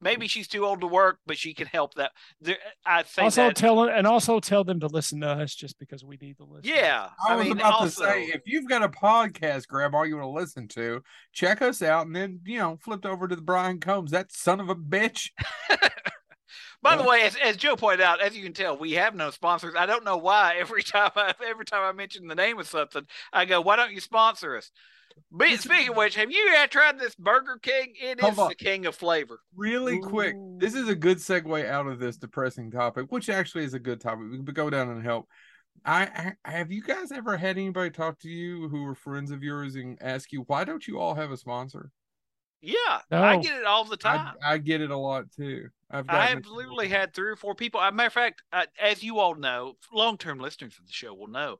[0.01, 2.11] maybe she's too old to work, but she can help that.
[2.41, 5.79] There, I think also that, tell and also tell them to listen to us just
[5.79, 6.71] because we need to listen.
[6.75, 9.95] Yeah, I, I was mean, about also, to say if you've got a podcast, grab
[9.95, 13.27] all you want to listen to, check us out, and then you know flipped over
[13.27, 14.11] to the Brian Combs.
[14.11, 15.29] That son of a bitch.
[16.83, 19.29] By the way, as, as Joe pointed out, as you can tell, we have no
[19.29, 19.75] sponsors.
[19.77, 20.55] I don't know why.
[20.57, 23.91] Every time I every time I mention the name of something, I go, "Why don't
[23.93, 24.71] you sponsor us?"
[25.31, 27.93] But speaking of which, have you tried this Burger King?
[28.01, 29.39] It is the king of flavor.
[29.55, 30.01] Really Ooh.
[30.01, 33.79] quick, this is a good segue out of this depressing topic, which actually is a
[33.79, 34.25] good topic.
[34.31, 35.27] We can go down and help.
[35.85, 39.41] I, I have you guys ever had anybody talk to you who were friends of
[39.41, 41.91] yours and ask you why don't you all have a sponsor?
[42.61, 43.23] Yeah, no.
[43.23, 44.35] I get it all the time.
[44.43, 45.69] I, I get it a lot too.
[45.89, 47.81] I've I have literally had three or four people.
[47.81, 50.93] As a matter of fact, uh, as you all know, long term listeners of the
[50.93, 51.57] show will know,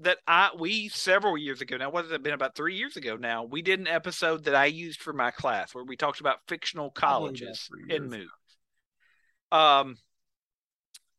[0.00, 3.16] that I we several years ago now, what has it been about three years ago
[3.16, 3.44] now?
[3.44, 6.90] We did an episode that I used for my class where we talked about fictional
[6.90, 8.28] colleges in movies.
[9.52, 9.96] Um,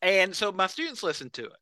[0.01, 1.57] and so my students listened to it,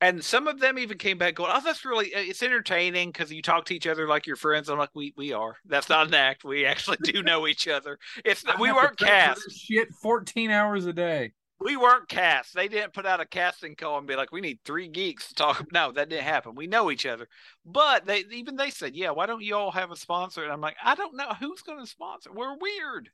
[0.00, 3.32] and some of them even came back going, "Oh, that's really uh, it's entertaining because
[3.32, 5.56] you talk to each other like your friends." I'm like, "We we are.
[5.64, 6.44] That's not an act.
[6.44, 7.98] We actually do know each other.
[8.24, 11.32] It's we weren't cast shit 14 hours a day."
[11.64, 12.54] We weren't cast.
[12.54, 15.34] They didn't put out a casting call and be like, "We need three geeks to
[15.34, 16.54] talk." No, that didn't happen.
[16.54, 17.28] We know each other,
[17.64, 20.60] but they even they said, "Yeah, why don't you all have a sponsor?" And I'm
[20.60, 22.30] like, "I don't know who's going to sponsor.
[22.32, 23.10] We're weird."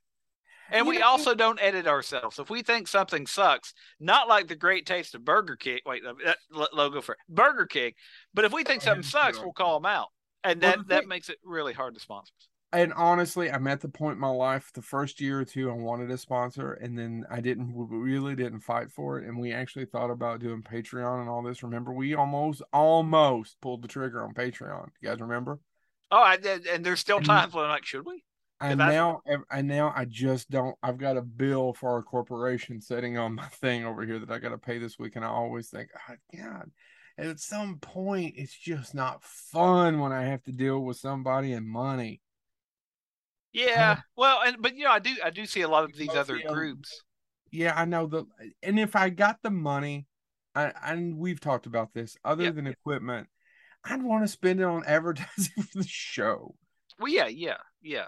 [0.71, 2.37] And you we know, also don't edit ourselves.
[2.37, 6.13] If we think something sucks, not like the great taste of Burger King, wait, uh,
[6.25, 6.37] that
[6.73, 7.93] logo for Burger King,
[8.33, 10.09] but if we think oh, something sucks, we'll call them out,
[10.43, 12.33] and that that makes it really hard to sponsor
[12.71, 14.71] and honestly, I'm at the point in my life.
[14.73, 18.59] The first year or two, I wanted a sponsor, and then I didn't really didn't
[18.59, 19.27] fight for it.
[19.27, 21.63] And we actually thought about doing Patreon and all this.
[21.63, 24.89] Remember, we almost almost pulled the trigger on Patreon.
[25.01, 25.59] You guys remember?
[26.11, 26.67] Oh, I did.
[26.67, 28.23] And there's still times when I'm like, should we?
[28.61, 30.75] And now, and now I just don't.
[30.83, 34.37] I've got a bill for our corporation sitting on my thing over here that I
[34.37, 36.69] got to pay this week, and I always think, oh, God,
[37.17, 41.65] at some point, it's just not fun when I have to deal with somebody and
[41.65, 42.21] money.
[43.51, 46.13] Yeah, well, and but you know, I do I do see a lot of these
[46.13, 47.03] other groups.
[47.51, 48.25] Yeah, I know the,
[48.61, 50.05] and if I got the money,
[50.53, 52.15] I, and we've talked about this.
[52.23, 53.27] Other than equipment,
[53.83, 56.55] I'd want to spend it on advertising for the show.
[56.99, 58.07] Well, yeah, yeah, yeah.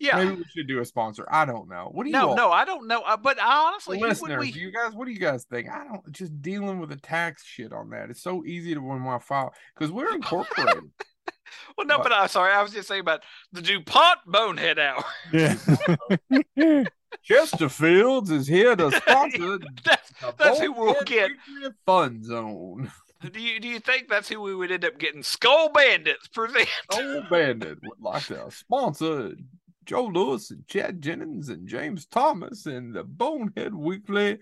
[0.00, 1.26] Yeah, maybe we should do a sponsor.
[1.28, 1.88] I don't know.
[1.90, 2.12] What do you?
[2.12, 2.36] No, all...
[2.36, 3.02] no, I don't know.
[3.02, 4.52] Uh, but honestly, listeners, we...
[4.52, 5.68] you guys, what do you guys think?
[5.68, 8.08] I don't just dealing with the tax shit on that.
[8.08, 10.84] It's so easy to win my file because we're incorporated.
[11.76, 12.52] well, no, but I'm sorry.
[12.52, 15.04] I was just saying about the DuPont Bonehead Hour.
[15.32, 15.56] Yeah.
[17.28, 21.30] Chesterfields is here to sponsor that's, that's who we'll get.
[21.86, 22.92] Fun Zone.
[23.32, 25.22] Do you do you think that's who we would end up getting?
[25.22, 26.68] Skoal Bandits present.
[26.90, 29.32] Skoal Bandit would like to sponsor
[29.88, 34.38] Joe Lewis and Chad Jennings and James Thomas and the Bonehead Weekly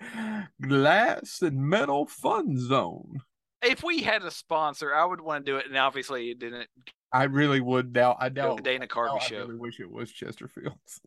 [0.61, 3.21] Glass and Metal Fun Zone.
[3.67, 6.69] If we had a sponsor, I would want to do it, and obviously it didn't.
[7.13, 8.17] I really would doubt.
[8.21, 9.37] I doubt the Dana Carvey show.
[9.37, 11.01] I really wish it was Chesterfields.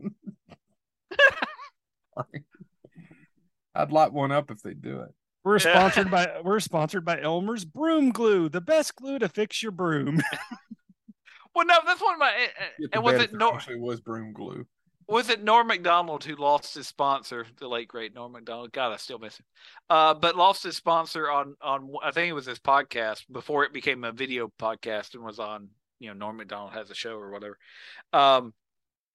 [3.76, 5.10] I'd light one up if they do it.
[5.44, 9.72] We're sponsored by we're sponsored by Elmer's Broom Glue, the best glue to fix your
[9.72, 10.22] broom.
[11.56, 12.48] well, no, that's one of my.
[12.94, 13.54] And was it no?
[13.54, 14.66] Actually, was broom glue.
[15.10, 18.72] Was it Norm Macdonald who lost his sponsor, the late great Norm Macdonald?
[18.72, 19.46] God, I still miss him.
[19.90, 23.74] Uh, but lost his sponsor on on I think it was his podcast before it
[23.74, 25.70] became a video podcast and was on
[26.00, 27.58] you know Norm Macdonald has a show or whatever.
[28.14, 28.54] Um,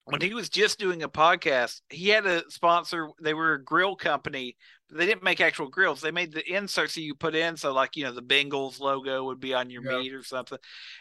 [0.03, 3.07] when he was just doing a podcast, he had a sponsor.
[3.21, 4.57] They were a grill company.
[4.91, 6.01] They didn't make actual grills.
[6.01, 7.57] They made the inserts that you put in.
[7.57, 10.59] So, like, you know, the Bengals logo would be on your meat or something.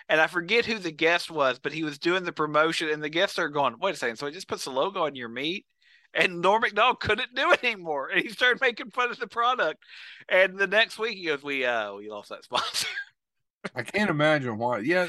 [0.09, 3.11] And I forget who the guest was, but he was doing the promotion, and the
[3.11, 4.17] guests are going, wait a second.
[4.17, 5.67] So he just puts the logo on your meat?
[6.15, 8.09] And Norm Macdonald couldn't do it anymore.
[8.09, 9.83] And he started making fun of the product.
[10.29, 12.89] And the next week, he goes, we, uh, we lost that sponsor.
[13.75, 14.81] I can't imagine why.
[14.81, 15.09] Yeah.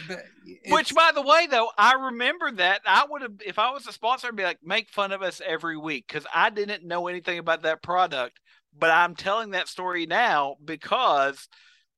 [0.70, 3.92] Which, by the way, though, I remember that I would have, if I was a
[3.92, 7.38] sponsor, I'd be like, make fun of us every week because I didn't know anything
[7.38, 8.40] about that product.
[8.78, 11.48] But I'm telling that story now because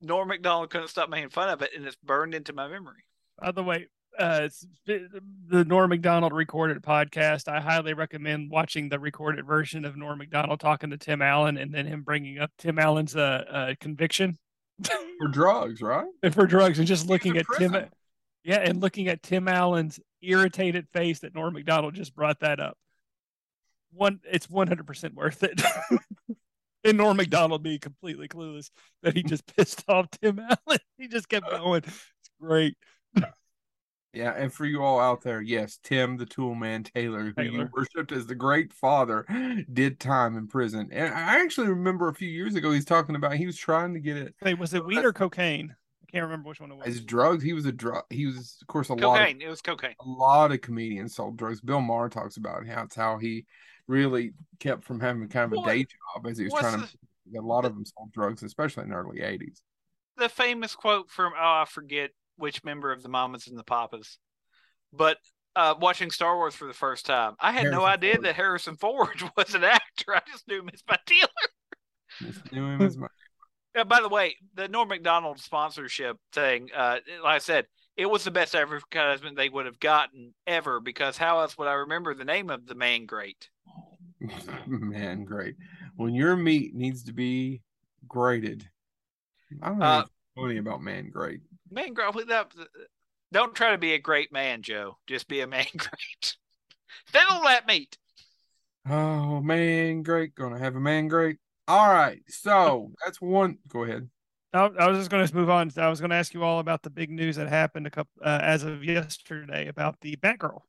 [0.02, 3.04] Norm Macdonald couldn't stop making fun of it, and it's burned into my memory.
[3.40, 3.88] By the way,
[4.18, 4.50] uh,
[4.86, 7.48] the Norm Macdonald recorded podcast.
[7.48, 11.74] I highly recommend watching the recorded version of Norm Macdonald talking to Tim Allen, and
[11.74, 14.38] then him bringing up Tim Allen's uh, uh conviction
[15.20, 16.08] for drugs, right?
[16.24, 17.72] And for drugs, and just looking at prison.
[17.72, 17.90] Tim,
[18.44, 22.78] yeah, and looking at Tim Allen's irritated face that Norm Macdonald just brought that up.
[23.92, 25.62] One, it's one hundred percent worth it.
[26.88, 28.70] and Norm Macdonald being completely clueless
[29.04, 30.80] that he just pissed off Tim Allen.
[30.98, 31.84] He just kept uh, going.
[31.86, 32.76] It's great.
[34.14, 37.58] Yeah, and for you all out there, yes, Tim the Tool Man Taylor, Taylor, who
[37.60, 39.26] you worshipped as the great father,
[39.74, 40.90] did time in prison.
[40.92, 44.00] And I actually remember a few years ago he's talking about he was trying to
[44.00, 44.34] get it.
[44.42, 45.76] Hey, was it uh, weed or cocaine?
[46.08, 46.88] I can't remember which one it was.
[46.88, 48.04] As drugs, he was a drug.
[48.10, 49.04] He was, of course, a cocaine.
[49.04, 49.30] lot.
[49.32, 49.96] Of, it was cocaine.
[50.00, 51.62] A lot of comedians sold drugs.
[51.62, 53.46] Bill Maher talks about how it's how he
[53.88, 56.98] really kept from having kind of a day job as he was trying to.
[57.32, 59.62] The, a lot of them sold drugs, especially in the early '80s.
[60.18, 64.18] The famous quote from oh, I forget which member of the Mamas and the Papas
[64.94, 65.18] but
[65.56, 68.26] uh, watching Star Wars for the first time, I had Harrison no idea Ford.
[68.26, 70.16] that Harrison Ford was an actor.
[70.16, 71.30] I just knew him as my dealer.
[72.22, 73.08] Just knew him as my.
[73.78, 78.24] Uh, by the way, the Norm Macdonald sponsorship thing, uh, like I said, it was
[78.24, 82.26] the best advertisement they would have gotten ever because how else would I remember the
[82.26, 83.50] name of the man great?
[84.68, 85.56] man great.
[85.96, 87.62] When your meat needs to be
[88.08, 88.68] grated,
[89.62, 90.06] I don't know uh,
[90.38, 91.42] anything about man great.
[91.72, 92.28] Man great.
[92.28, 92.52] That,
[93.32, 94.98] don't try to be a great man, Joe.
[95.08, 96.36] Just be a man great.
[97.14, 97.98] then will let meet.
[98.90, 100.34] Oh man, great.
[100.36, 101.38] Gonna have a man great.
[101.68, 102.22] All right.
[102.28, 103.58] So that's one.
[103.68, 104.10] Go ahead.
[104.54, 105.72] I, I was just going to move on.
[105.78, 108.12] I was going to ask you all about the big news that happened a couple
[108.24, 110.62] uh, as of yesterday about the Batgirl.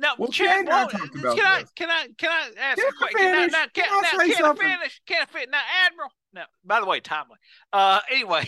[0.00, 3.18] No, well, Chad, well, can, I, can I can I ask can a question?
[3.18, 5.00] Can, I, now, can, can, now, can I finish?
[5.06, 5.48] Can I finish?
[5.50, 6.10] Now, Admiral.
[6.32, 7.36] No, by the way, timely.
[7.72, 8.44] Uh, anyway,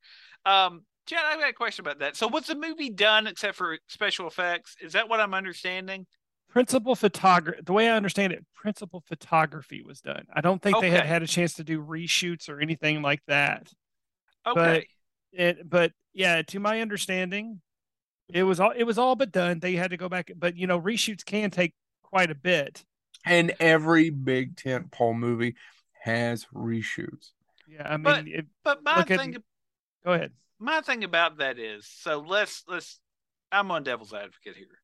[0.46, 2.16] um, Chad, I've got a question about that.
[2.16, 4.76] So, was the movie done except for special effects?
[4.80, 6.06] Is that what I'm understanding?
[6.52, 7.62] Principal photography.
[7.64, 10.26] The way I understand it, principal photography was done.
[10.32, 10.88] I don't think okay.
[10.90, 13.72] they had had a chance to do reshoots or anything like that.
[14.46, 14.86] Okay.
[15.32, 17.60] But it, but yeah, to my understanding,
[18.28, 19.60] it was all it was all but done.
[19.60, 22.84] They had to go back, but you know, reshoots can take quite a bit.
[23.24, 25.54] And every big tent pole movie
[26.02, 27.30] has reshoots.
[27.68, 29.36] Yeah, I mean, but, it, but my thing.
[29.36, 29.42] At,
[30.04, 33.00] go ahead my thing about that is so let's let's
[33.50, 34.78] I'm on devil's advocate here.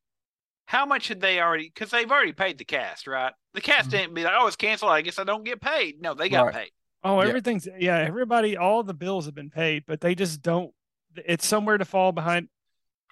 [0.69, 1.71] How much had they already?
[1.73, 3.33] Because they've already paid the cast, right?
[3.55, 3.97] The cast mm-hmm.
[3.97, 4.91] didn't be like, "Oh, it's canceled.
[4.91, 6.53] I guess I don't get paid." No, they got right.
[6.53, 6.71] paid.
[7.03, 7.77] Oh, everything's yeah.
[7.79, 8.07] yeah.
[8.07, 10.71] Everybody, all the bills have been paid, but they just don't.
[11.25, 12.49] It's somewhere to fall behind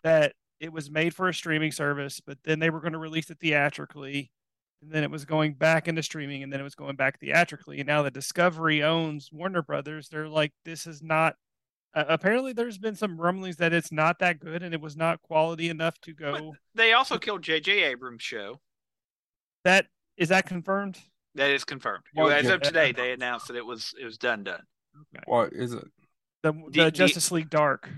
[0.04, 3.32] that it was made for a streaming service, but then they were going to release
[3.32, 4.30] it theatrically,
[4.84, 7.80] and then it was going back into streaming, and then it was going back theatrically.
[7.80, 11.34] And now that Discovery owns Warner Brothers, they're like, this is not
[11.94, 15.22] uh, apparently, there's been some rumblings that it's not that good and it was not
[15.22, 16.32] quality enough to go.
[16.32, 17.84] But they also killed J.J.
[17.84, 18.60] Abrams' show.
[19.64, 21.00] That is that confirmed?
[21.36, 22.04] That is confirmed.
[22.16, 24.64] Well, As of today, they announced that it was it was done done.
[24.96, 25.24] Okay.
[25.26, 25.86] What is it?
[26.44, 27.90] The the, the Justice League Dark.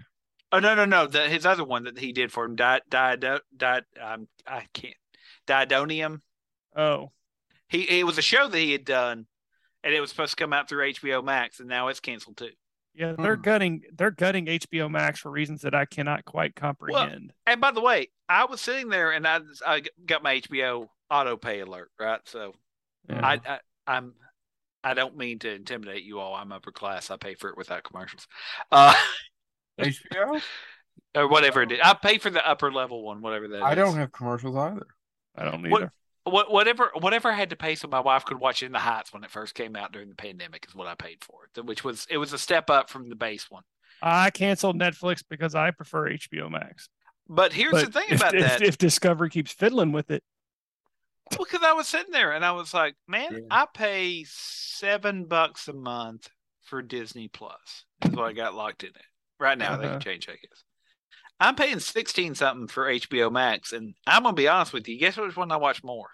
[0.52, 1.06] Oh no no no!
[1.06, 3.24] The, his other one that he did for him, died died
[3.56, 3.84] died.
[4.02, 4.96] Um, I can't.
[5.48, 6.22] Didonium.
[6.76, 7.12] Oh.
[7.68, 9.28] He it was a show that he had done,
[9.84, 12.50] and it was supposed to come out through HBO Max, and now it's canceled too.
[12.94, 13.42] Yeah, they're Hmm.
[13.42, 17.34] gutting they're gutting HBO Max for reasons that I cannot quite comprehend.
[17.46, 21.38] And by the way, I was sitting there and I I got my HBO auto
[21.38, 22.20] pay alert, right?
[22.26, 22.54] So
[23.10, 23.22] Yeah.
[23.24, 24.14] I, I I'm
[24.84, 26.36] I don't mean to intimidate you all.
[26.36, 27.12] I'm upper class.
[27.12, 28.28] I pay for it without commercials.
[28.72, 28.94] Uh
[29.80, 30.42] HBO?
[31.16, 31.80] or whatever it is.
[31.84, 33.76] I pay for the upper level one, whatever that I is.
[33.76, 34.88] don't have commercials either.
[35.36, 35.72] I don't either.
[35.72, 35.92] what
[36.30, 39.24] whatever whatever I had to pay so my wife could watch In the Heights when
[39.24, 41.66] it first came out during the pandemic is what I paid for it.
[41.66, 43.64] Which was it was a step up from the base one.
[44.02, 46.88] I canceled Netflix because I prefer HBO Max.
[47.28, 48.62] But here's But the thing if, about if, that.
[48.62, 50.24] if Discovery keeps fiddling with it,
[51.38, 53.40] because I was sitting there and I was like, man, Yeah.
[53.52, 56.30] I pay seven bucks a month
[56.64, 57.86] for Disney Plus.
[58.06, 58.96] Is what I got locked in it.
[59.40, 59.94] Right now they Uh-huh.
[59.96, 60.64] can change, I guess.
[61.42, 64.98] I'm paying sixteen something for HBO Max, and I'm gonna be honest with you.
[65.00, 66.10] Guess which one I watch more?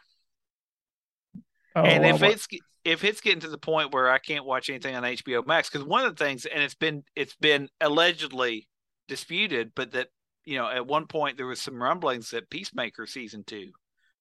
[1.75, 2.47] Oh, and if wa- it's
[2.83, 5.85] if it's getting to the point where I can't watch anything on HBO Max, because
[5.85, 8.67] one of the things, and it's been it's been allegedly
[9.07, 10.07] disputed, but that
[10.45, 13.71] you know at one point there was some rumblings that Peacemaker season two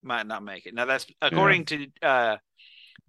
[0.03, 0.75] might not make it.
[0.75, 2.37] Now that's according to uh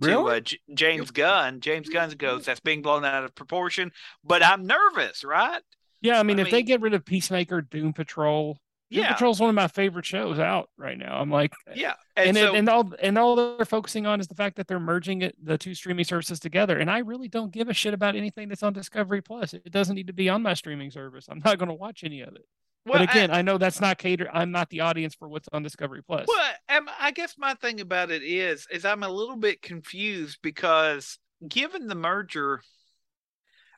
[0.02, 1.62] to uh, J- James Gunn.
[1.62, 3.92] James Gunn goes that's being blown out of proportion,
[4.24, 5.62] but I'm nervous, right?
[6.02, 8.60] yeah, I mean, I if they get rid of Peacemaker, Doom Patrol,
[8.92, 11.18] Doom Yeah, Patrol's one of my favorite shows out right now.
[11.20, 14.36] I'm like, yeah, and and, so, and all and all they're focusing on is the
[14.36, 16.78] fact that they're merging it, the two streaming services together.
[16.78, 19.54] And I really don't give a shit about anything that's on Discovery Plus.
[19.54, 21.26] It doesn't need to be on my streaming service.
[21.30, 22.46] I'm not going to watch any of it.
[22.86, 24.30] well, but again, I, I, know that's not cater.
[24.32, 26.28] I'm not the audience for what's on Discovery Plus.
[26.28, 31.18] Well, I guess my thing about it is, is I'm a little bit confused because
[31.48, 32.62] given the merger,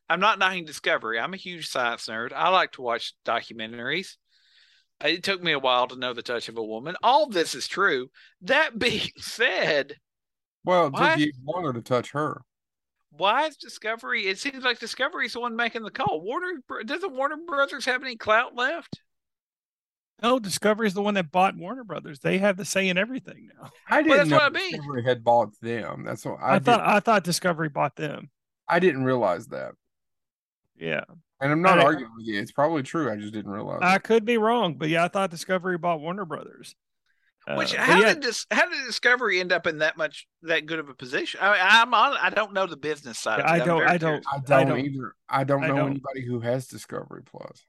[0.09, 1.19] I'm not knocking Discovery.
[1.19, 2.31] I'm a huge science nerd.
[2.33, 4.15] I like to watch documentaries.
[5.03, 6.95] It took me a while to know the touch of a woman.
[7.03, 8.09] All this is true.
[8.41, 9.95] That being said,
[10.65, 11.09] Well, it Why?
[11.11, 12.41] took you longer to touch her.
[13.11, 14.27] why is Discovery?
[14.27, 16.21] It seems like Discovery is the one making the call.
[16.21, 19.01] Warner doesn't Warner Brothers have any clout left?
[20.21, 22.19] No, Discovery is the one that bought Warner Brothers.
[22.19, 23.69] They have the say in everything now.
[23.87, 24.71] I didn't that's know what I mean.
[24.71, 26.03] Discovery had bought them.
[26.05, 28.29] That's what I, I, thought I thought Discovery bought them.
[28.67, 29.73] I didn't realize that.
[30.75, 31.03] Yeah,
[31.39, 32.39] And I'm not I- arguing with you.
[32.39, 33.11] It's probably true.
[33.11, 33.79] I just didn't realize.
[33.81, 34.03] I it.
[34.03, 36.75] could be wrong, but yeah, I thought Discovery bought Warner Brothers.
[37.55, 38.45] Which Uh, how yeah, did this?
[38.51, 41.39] How did Discovery end up in that much that good of a position?
[41.41, 42.17] I mean, I'm on.
[42.21, 43.39] I don't know the business side.
[43.39, 43.49] Of it.
[43.49, 45.13] I don't- I don't- I I don't, don't- either.
[45.29, 45.91] I don't I know don't.
[45.91, 47.63] anybody who has Discovery Plus.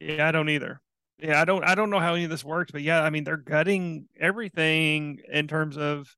[0.00, 0.80] Yeah, I don't either.
[1.18, 3.24] Yeah, I don't I don't know how any of this works, but yeah, I mean
[3.24, 6.14] they're gutting everything in terms of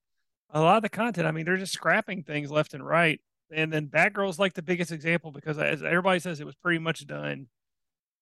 [0.51, 1.27] a lot of the content.
[1.27, 3.21] I mean, they're just scrapping things left and right.
[3.55, 7.07] And then Batgirl's like the biggest example because as everybody says it was pretty much
[7.07, 7.49] done.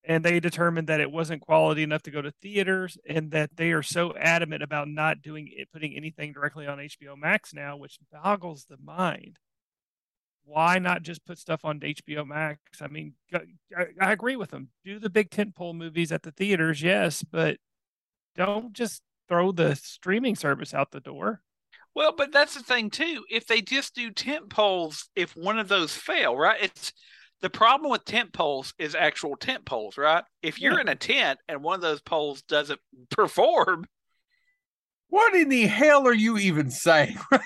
[0.05, 3.73] And they determined that it wasn't quality enough to go to theaters and that they
[3.73, 7.99] are so adamant about not doing it putting anything directly on HBO Max now, which
[8.11, 9.39] boggles the mind.
[10.45, 12.81] Why not just put stuff on HBO Max?
[12.81, 14.71] I mean, I, I agree with them.
[14.83, 17.59] Do the big tentpole movies at the theaters, yes, but
[18.35, 21.43] don't just throw the streaming service out the door.
[21.99, 23.25] Well, but that's the thing too.
[23.29, 26.63] If they just do tent poles, if one of those fail, right?
[26.63, 26.93] It's
[27.41, 30.23] the problem with tent poles is actual tent poles, right?
[30.41, 30.83] If you're Yeah.
[30.83, 32.79] in a tent and one of those poles doesn't
[33.11, 33.85] perform,
[35.09, 37.41] What in the hell are you even saying right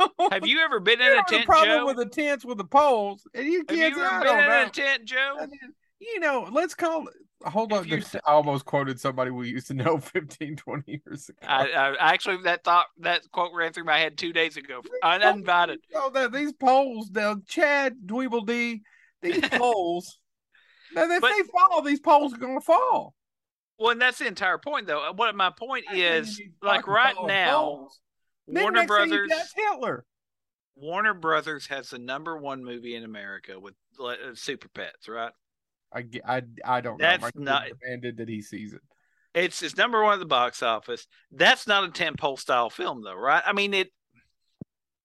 [0.00, 0.08] now?
[0.30, 1.84] have you ever been You in a have tent, problem Joe?
[1.84, 4.66] with the tents with the poles, and you have kids, you ever been in know.
[4.68, 5.36] a tent, Joe?
[5.38, 7.08] I mean, you know, let's call.
[7.46, 11.38] Hold on, you I almost quoted somebody we used to know 15, 20 years ago.
[11.46, 14.80] I, I actually that thought that quote ran through my head two days ago.
[15.02, 15.80] Uninvited.
[15.94, 18.82] Oh, that these polls now Chad Dweeble D,
[19.20, 20.18] these polls.
[20.94, 23.14] Now, if But- they fall, these polls are going to fall.
[23.78, 25.12] Well, and that's the entire point, though.
[25.16, 27.88] What my point I is, like right now.
[28.46, 29.28] Warner Brothers.
[29.30, 30.04] That's Hitler.
[30.76, 35.32] Warner Brothers has the number one movie in America with uh, Super Pets, right?
[35.94, 37.04] I, I, I don't know.
[37.06, 38.80] That's My not- demanded that he sees it.
[39.34, 41.06] It's it's number one at the box office.
[41.30, 43.42] That's not a tentpole style film, though, right?
[43.46, 43.90] I mean, it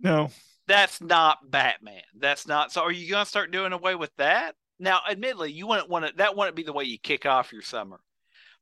[0.02, 0.30] No.
[0.68, 2.02] that's not Batman.
[2.18, 2.72] That's not.
[2.74, 4.56] So, are you going to start doing away with that?
[4.80, 6.14] Now, admittedly, you wouldn't want to.
[6.18, 8.00] That wouldn't be the way you kick off your summer.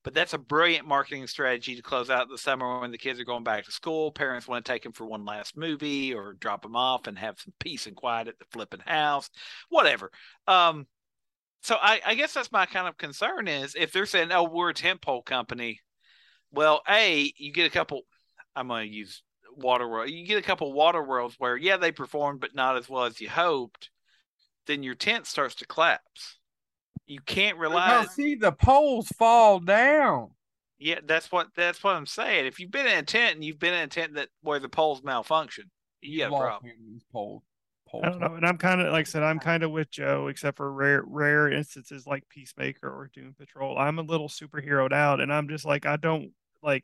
[0.03, 3.25] But that's a brilliant marketing strategy to close out the summer when the kids are
[3.25, 4.12] going back to school.
[4.12, 7.39] Parents want to take them for one last movie or drop them off and have
[7.39, 9.31] some peace and quiet at the flipping house,
[9.69, 10.12] whatever.
[10.47, 10.85] Um,
[11.65, 14.69] so I, I guess that's my kind of concern is if they're saying, "Oh, we're
[14.69, 15.81] a tent pole company,"
[16.51, 18.01] well, a you get a couple.
[18.55, 19.23] I'm going to use
[19.57, 22.87] water world You get a couple water worlds where yeah they performed but not as
[22.87, 23.89] well as you hoped.
[24.67, 26.37] Then your tent starts to collapse.
[27.07, 27.87] You can't rely.
[27.87, 30.31] Now, see, the poles fall down.
[30.77, 32.45] Yeah, that's what that's what I'm saying.
[32.45, 34.69] If you've been in a tent and you've been in a tent that where the
[34.69, 36.71] poles malfunction, you got a problem.
[36.85, 37.41] these poles.
[37.94, 40.27] I don't know, and I'm kind of like I said, I'm kind of with Joe,
[40.27, 43.77] except for rare rare instances like Peacemaker or Doom Patrol.
[43.77, 46.31] I'm a little superheroed out, and I'm just like I don't
[46.62, 46.83] like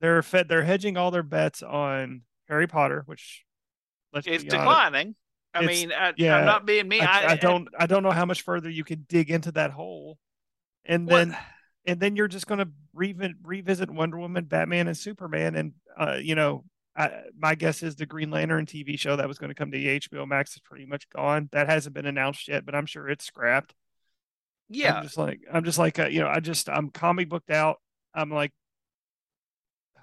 [0.00, 3.44] they're fed they're hedging all their bets on Harry Potter, which
[4.12, 5.14] let's it's declining.
[5.54, 7.02] I it's, mean, I, yeah, I'm not being mean.
[7.02, 9.70] I, I, I don't I don't know how much further you can dig into that
[9.70, 10.18] hole,
[10.84, 11.36] and then
[11.86, 16.18] and then you're just going to re- revisit Wonder Woman, Batman, and Superman, and uh,
[16.20, 16.64] you know
[16.96, 19.78] I, my guess is the Green Lantern TV show that was going to come to
[19.78, 21.48] HBO Max is pretty much gone.
[21.52, 23.74] That hasn't been announced yet, but I'm sure it's scrapped.
[24.68, 27.50] Yeah, I'm just like I'm just like uh, you know I just I'm comic booked
[27.50, 27.80] out.
[28.14, 28.52] I'm like,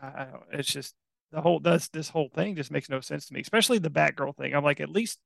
[0.02, 0.94] I, it's just
[1.32, 4.36] the whole this this whole thing just makes no sense to me, especially the Batgirl
[4.36, 4.54] thing.
[4.54, 5.20] I'm like, at least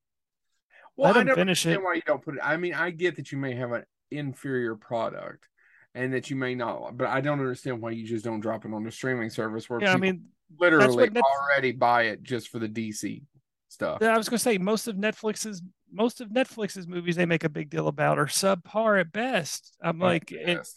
[0.95, 1.82] well, let I never finish it.
[1.82, 2.41] Why you don't put it?
[2.43, 5.49] I mean, I get that you may have an inferior product,
[5.93, 8.74] and that you may not, but I don't understand why you just don't drop it
[8.74, 10.28] on the streaming service where yeah, I mean
[10.60, 13.22] literally already buy it just for the DC
[13.70, 14.02] stuff.
[14.02, 17.50] I was going to say most of Netflix's most of Netflix's movies they make a
[17.50, 19.76] big deal about are subpar at best.
[19.82, 20.68] I'm like, it,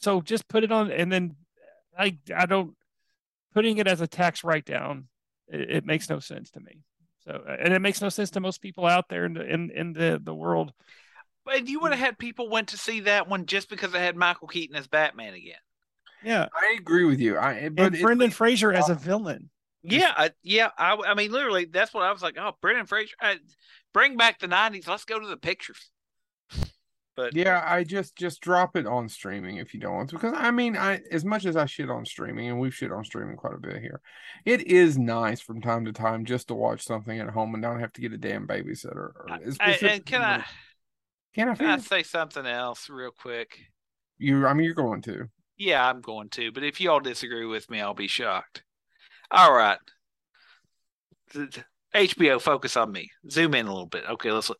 [0.00, 1.36] so just put it on, and then
[1.96, 2.74] I I don't
[3.54, 5.08] putting it as a tax write down.
[5.48, 6.82] It, it, makes no sense to me.
[7.20, 9.92] So and it makes no sense to most people out there in the in, in
[9.92, 10.72] the the world.
[11.44, 14.16] But you would have had people went to see that one just because it had
[14.16, 15.56] Michael Keaton as Batman again.
[16.24, 17.38] Yeah, I agree with you.
[17.38, 19.50] I but and Brendan Fraser as uh, a villain.
[19.82, 20.70] Yeah, I, yeah.
[20.76, 22.36] I, I mean, literally, that's what I was like.
[22.38, 23.38] Oh, Brendan Fraser, I,
[23.94, 24.88] bring back the '90s.
[24.88, 25.90] Let's go to the pictures.
[27.18, 30.14] But yeah, I just just drop it on streaming if you don't want to.
[30.14, 33.04] Because I mean, I as much as I shit on streaming, and we've shit on
[33.04, 34.00] streaming quite a bit here,
[34.44, 37.80] it is nice from time to time just to watch something at home and not
[37.80, 38.94] have to get a damn babysitter.
[38.94, 40.44] Or, I, and can I?
[41.34, 41.56] Can I?
[41.56, 43.62] Can I say something else real quick?
[44.18, 45.28] You, I mean, you're going to.
[45.58, 46.52] Yeah, I'm going to.
[46.52, 48.62] But if y'all disagree with me, I'll be shocked.
[49.30, 49.78] All right.
[51.94, 53.10] HBO, focus on me.
[53.30, 54.04] Zoom in a little bit.
[54.08, 54.48] Okay, let's.
[54.48, 54.58] Look.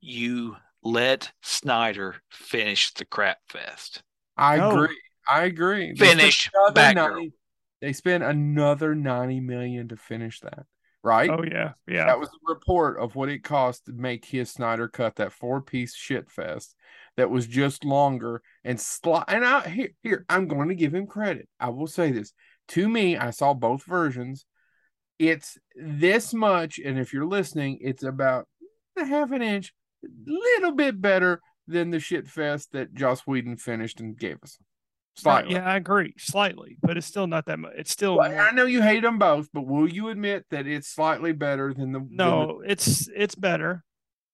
[0.00, 4.02] You let Snyder finish the crap fest.
[4.36, 4.70] I no.
[4.70, 5.00] agree.
[5.28, 5.94] I agree.
[5.96, 7.32] Finish Batgirl.
[7.80, 10.66] They spent another ninety million to finish that.
[11.02, 11.30] Right?
[11.30, 12.06] Oh yeah, yeah.
[12.06, 15.60] That was the report of what it cost to make his Snyder cut that four
[15.60, 16.74] piece shit fest
[17.16, 21.06] that was just longer and sli- and I here here I'm going to give him
[21.06, 21.48] credit.
[21.58, 22.32] I will say this.
[22.68, 24.44] To me, I saw both versions.
[25.18, 28.46] It's this much, and if you're listening, it's about
[28.98, 29.72] a half an inch,
[30.26, 34.58] little bit better than the shit fest that Joss Whedon finished and gave us.
[35.14, 35.54] Slightly.
[35.54, 36.12] Yeah, I agree.
[36.18, 37.72] Slightly, but it's still not that much.
[37.78, 38.18] It's still.
[38.18, 41.72] Well, I know you hate them both, but will you admit that it's slightly better
[41.72, 42.06] than the?
[42.10, 43.82] No, than the, it's it's better.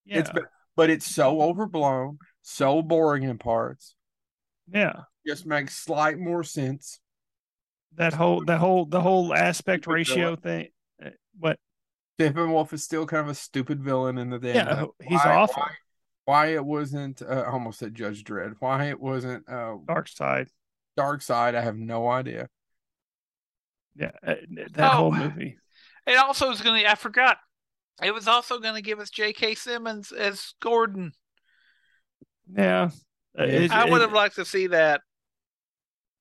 [0.05, 0.19] Yeah.
[0.19, 0.41] It's be-
[0.75, 3.95] but it's so overblown so boring in parts.
[4.73, 5.03] Yeah.
[5.27, 7.01] Just makes slight more sense.
[7.97, 10.69] That whole the whole the whole aspect ratio thing.
[11.05, 11.59] Uh, what?
[12.19, 14.55] Steppenwolf is still kind of a stupid villain in the day.
[14.55, 15.63] Yeah, he's why, awful.
[15.63, 15.71] Why,
[16.25, 18.55] why, it wasn't uh, I almost said Judge Dredd.
[18.61, 19.77] Why it wasn't uh,
[20.07, 20.49] Side?
[20.99, 22.49] Darkseid, I have no idea.
[23.95, 24.35] Yeah, uh,
[24.73, 25.59] that oh, whole movie.
[26.07, 26.91] It also was going to.
[26.91, 27.39] I forgot.
[28.03, 29.55] It was also going to give us J.K.
[29.55, 31.13] Simmons as Gordon.
[32.57, 32.91] Yeah,
[33.39, 35.01] uh, it, I would have liked to see that.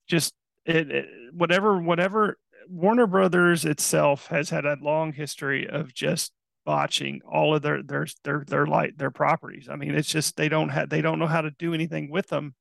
[0.08, 0.34] Just
[0.66, 2.38] it, it, whatever, whatever.
[2.70, 6.32] Warner Brothers itself has had a long history of just
[6.66, 9.68] botching all of their their their their light their properties.
[9.70, 12.28] I mean, it's just they don't have they don't know how to do anything with
[12.28, 12.56] them.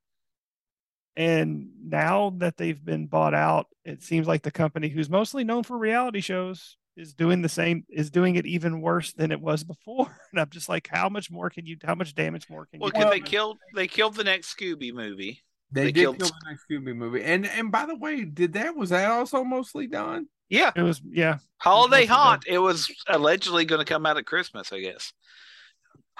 [1.16, 5.64] And now that they've been bought out, it seems like the company who's mostly known
[5.64, 9.64] for reality shows is doing the same is doing it even worse than it was
[9.64, 10.16] before.
[10.30, 12.92] And i'm just like how much more can you how much damage more can well,
[12.94, 15.42] you well they killed they killed the next scooby movie.
[15.72, 16.18] They, they did killed...
[16.18, 17.22] kill the next scooby movie.
[17.24, 20.28] And and by the way did that was that also mostly done?
[20.48, 20.70] Yeah.
[20.76, 21.38] It was yeah.
[21.58, 22.54] Holiday it was haunt done.
[22.54, 25.12] it was allegedly going to come out at christmas i guess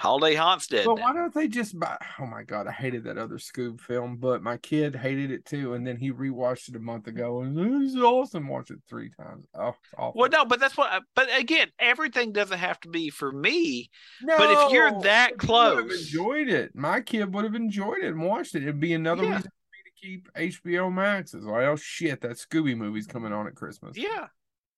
[0.01, 0.85] Holiday Haunt's dead.
[0.85, 1.95] But why don't they just buy?
[2.19, 5.75] Oh my god, I hated that other Scoob film, but my kid hated it too,
[5.75, 8.47] and then he rewatched it a month ago, and this is awesome.
[8.47, 9.45] Watched it three times.
[9.53, 9.75] Oh.
[10.15, 10.91] Well, no, but that's what.
[10.91, 13.91] I, but again, everything doesn't have to be for me.
[14.23, 16.71] No, but if you're that close, would have enjoyed it.
[16.73, 18.63] My kid would have enjoyed it and watched it.
[18.63, 19.35] It'd be another yeah.
[19.35, 21.35] reason for me to keep HBO Max.
[21.35, 23.95] As oh shit, that Scooby movie's coming on at Christmas.
[23.95, 24.29] Yeah,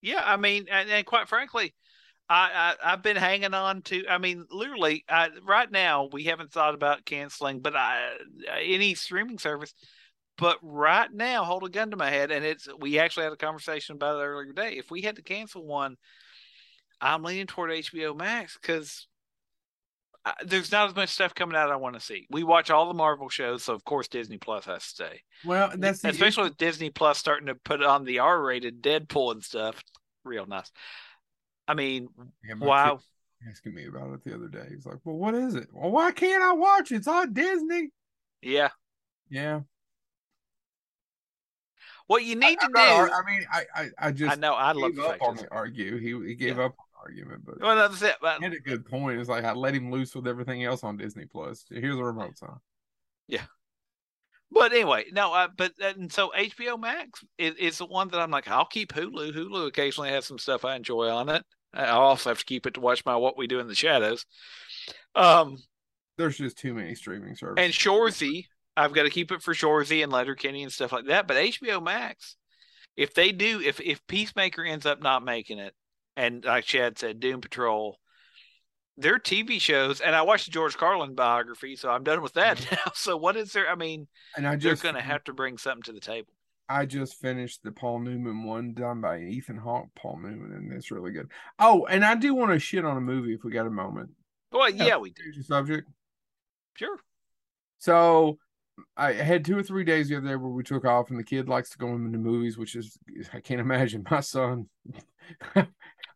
[0.01, 0.21] yeah.
[0.25, 1.73] I mean, and, and quite frankly
[2.29, 4.07] I, I have been hanging on to.
[4.07, 8.11] I mean, literally, I, right now we haven't thought about canceling, but I,
[8.61, 9.73] any streaming service.
[10.37, 13.37] But right now, hold a gun to my head, and it's we actually had a
[13.37, 14.77] conversation about it earlier today.
[14.77, 15.95] If we had to cancel one,
[16.99, 19.07] I'm leaning toward HBO Max because
[20.45, 22.27] there's not as much stuff coming out I want to see.
[22.31, 25.21] We watch all the Marvel shows, so of course Disney Plus has to stay.
[25.45, 29.83] Well, that's especially with Disney Plus starting to put on the R-rated Deadpool and stuff.
[30.23, 30.71] Real nice.
[31.67, 32.09] I mean,
[32.47, 32.99] yeah, wow.
[33.49, 34.65] asking me about it the other day.
[34.69, 35.67] He's like, "Well, what is it?
[35.71, 36.97] Well, why can't I watch it?
[36.97, 37.89] It's on Disney."
[38.41, 38.69] Yeah.
[39.29, 39.61] Yeah.
[42.07, 42.79] What you need I, to do.
[42.79, 44.53] I mean, I, I, I just I know.
[44.53, 45.97] I love up on the argue.
[45.97, 46.65] He he gave Yeah.
[46.65, 48.15] up on the argument, but Well, that's it.
[48.21, 49.19] But he had a good point.
[49.19, 51.65] It's like I let him loose with everything else on Disney Plus.
[51.69, 52.59] Here's a remote son.
[54.53, 58.31] But anyway, no, uh, but and so HBO Max is, is the one that I'm
[58.31, 59.33] like, I'll keep Hulu.
[59.33, 61.43] Hulu occasionally has some stuff I enjoy on it.
[61.73, 64.25] I also have to keep it to watch my What We Do in the Shadows.
[65.15, 65.57] Um,
[66.17, 67.65] There's just too many streaming services.
[67.65, 68.45] and Shorzy,
[68.77, 71.27] I've got to keep it for Shorzy and Letterkenny and stuff like that.
[71.27, 72.35] But HBO Max,
[72.95, 75.73] if they do, if if Peacemaker ends up not making it,
[76.15, 77.97] and like Chad said, Doom Patrol,
[78.97, 82.65] their TV shows, and I watched the George Carlin biography, so I'm done with that
[82.71, 82.91] now.
[82.93, 83.69] So what is there?
[83.69, 86.33] I mean, and I they're just going to have to bring something to the table.
[86.69, 90.91] I just finished the Paul Newman one done by Ethan Hawke, Paul Newman, and it's
[90.91, 91.29] really good.
[91.59, 94.11] Oh, and I do want to shit on a movie if we got a moment.
[94.51, 95.23] Well, yeah, we do.
[95.23, 95.89] Change the subject.
[96.75, 96.97] Sure.
[97.79, 98.37] So
[98.95, 101.23] I had two or three days the other day where we took off, and the
[101.23, 102.97] kid likes to go into movies, which is
[103.33, 104.67] I can't imagine my son.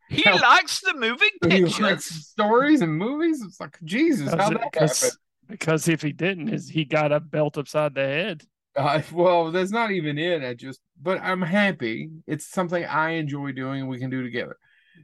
[0.10, 0.40] He Hell.
[0.42, 2.12] likes the moving he likes pictures.
[2.12, 3.42] stories and movies.
[3.42, 5.18] It's like Jesus, how that because, happened?
[5.48, 8.44] because if he didn't, his he got a belt upside the head.
[8.76, 10.44] Uh, well, that's not even it.
[10.44, 12.10] I just, but I'm happy.
[12.28, 14.58] It's something I enjoy doing and we can do together.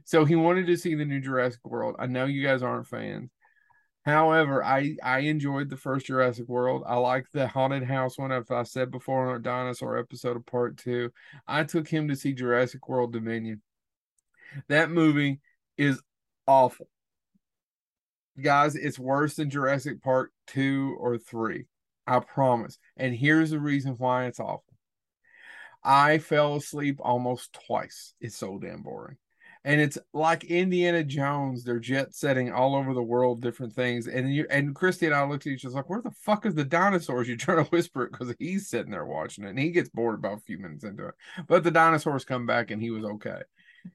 [0.04, 1.96] So he wanted to see the new Jurassic World.
[1.98, 3.30] I know you guys aren't fans.
[4.04, 6.82] However, I I enjoyed the first Jurassic World.
[6.86, 8.32] I like the haunted house one.
[8.32, 11.10] If I said before on our dinosaur episode of part two,
[11.46, 13.62] I took him to see Jurassic World Dominion.
[14.68, 15.40] That movie
[15.76, 16.00] is
[16.46, 16.88] awful,
[18.40, 18.76] guys.
[18.76, 21.66] It's worse than Jurassic Park two or three.
[22.06, 22.78] I promise.
[22.96, 24.74] And here's the reason why it's awful.
[25.82, 28.14] I fell asleep almost twice.
[28.20, 29.16] It's so damn boring.
[29.66, 31.64] And it's like Indiana Jones.
[31.64, 34.06] They're jet setting all over the world, different things.
[34.06, 36.54] And you and Christy and I looked at each other like, where the fuck is
[36.54, 37.26] the dinosaurs?
[37.28, 40.16] You're trying to whisper it because he's sitting there watching it and he gets bored
[40.16, 41.14] about a few minutes into it.
[41.48, 43.40] But the dinosaurs come back and he was okay.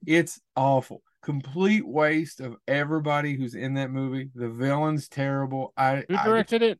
[0.06, 1.02] It's awful.
[1.22, 4.30] Complete waste of everybody who's in that movie.
[4.36, 5.74] The villain's terrible.
[5.78, 6.80] I Who I- directed it?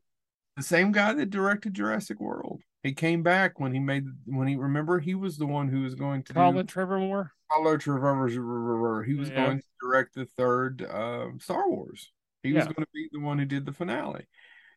[0.56, 2.60] the same guy that directed Jurassic World.
[2.82, 5.94] He came back when he made when he remember he was the one who was
[5.94, 7.28] going to Colin do Trevormore.
[7.52, 9.04] Colin Trevorrow.
[9.06, 9.44] He was Yeah.
[9.46, 12.10] going to direct the third um, Star Wars.
[12.42, 14.26] He was going to be the one who did the finale.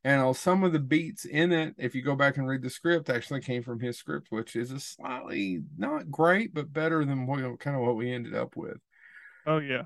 [0.04, 2.70] And uh, some of the beats in it, if you go back and read the
[2.70, 7.26] script, actually came from his script, which is a slightly not great, but better than
[7.26, 8.78] what kind of what we ended up with.
[9.46, 9.84] Oh yeah.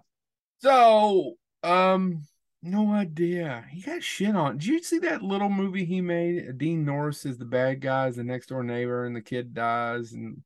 [0.60, 2.24] So, um,
[2.64, 3.66] no idea.
[3.70, 4.58] He got shit on.
[4.58, 6.58] Did you see that little movie he made?
[6.58, 10.14] Dean Norris is the bad guy, is the next door neighbor, and the kid dies
[10.14, 10.42] and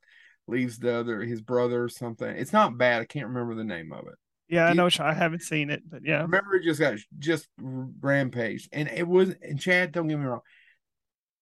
[0.48, 2.28] leaves the other his brother or something.
[2.28, 3.02] It's not bad.
[3.02, 4.16] I can't remember the name of it.
[4.52, 4.90] Yeah, I know.
[5.00, 6.22] I haven't seen it, but yeah.
[6.24, 9.34] Remember, it just got just rampaged, and it was.
[9.42, 10.42] And Chad, don't get me wrong,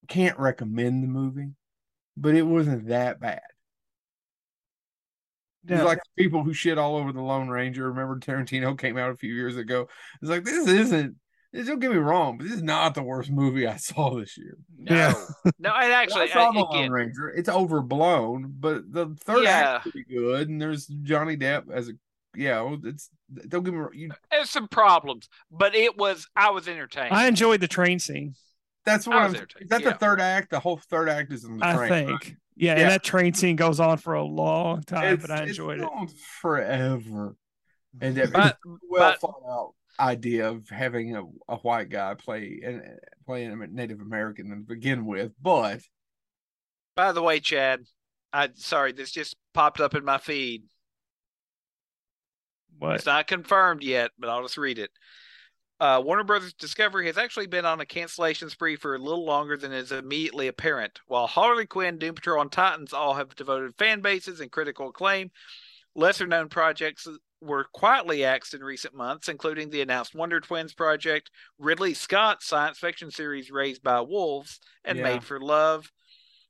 [0.07, 1.49] can't recommend the movie,
[2.15, 3.41] but it wasn't that bad.
[5.63, 5.83] It's Yeah.
[5.83, 7.89] like people who shit all over the Lone Ranger.
[7.91, 9.89] Remember Tarantino came out a few years ago.
[10.21, 11.15] It's like this isn't.
[11.51, 14.37] This, don't get me wrong, but this is not the worst movie I saw this
[14.37, 14.55] year.
[14.77, 15.13] No, Yeah.
[15.57, 17.29] no, and actually, I saw the I, Lone Ranger.
[17.29, 19.49] It's overblown, but the third Yeah.
[19.77, 21.93] act is pretty good, and there's Johnny Depp as a
[22.35, 22.61] yeah.
[22.61, 23.09] well, It's
[23.47, 23.91] don't get me wrong.
[23.93, 27.13] You, there's some problems, but it was I was entertained.
[27.13, 28.35] I enjoyed the train scene.
[28.85, 29.31] that's what I I'm.
[29.33, 29.89] was Is that yeah.
[29.91, 30.49] the third act?
[30.51, 31.89] The whole third act is in the I train.
[31.89, 32.09] think.
[32.11, 32.35] right?
[32.55, 32.81] Yeah, Yeah.
[32.81, 35.79] and that train scene goes on for a long time, It's, but I it's enjoyed
[35.79, 35.87] it.
[35.87, 36.09] going
[36.41, 37.35] forever,
[38.01, 38.57] and that But-
[38.89, 42.81] well but- thought out idea of having a, a white guy play and
[43.25, 45.81] playing a Native American to begin with, but
[46.95, 47.81] By the way, Chad,
[48.31, 50.63] I sorry, this just popped up in my feed.
[52.79, 52.95] What?
[52.95, 54.89] It's not confirmed yet, but I'll just read it.
[55.79, 59.55] Uh, Warner Brothers Discovery has actually been on a cancellation spree for a little longer
[59.55, 60.99] than is immediately apparent.
[61.07, 65.31] While Harley Quinn, Doom Patrol, and Titans all have devoted fan bases and critical acclaim,
[65.95, 67.07] lesser known projects
[67.41, 72.77] were quietly axed in recent months, including the announced Wonder Twins project, Ridley Scott's science
[72.77, 75.03] fiction series Raised by Wolves, and Yeah.
[75.05, 75.91] Made for Love.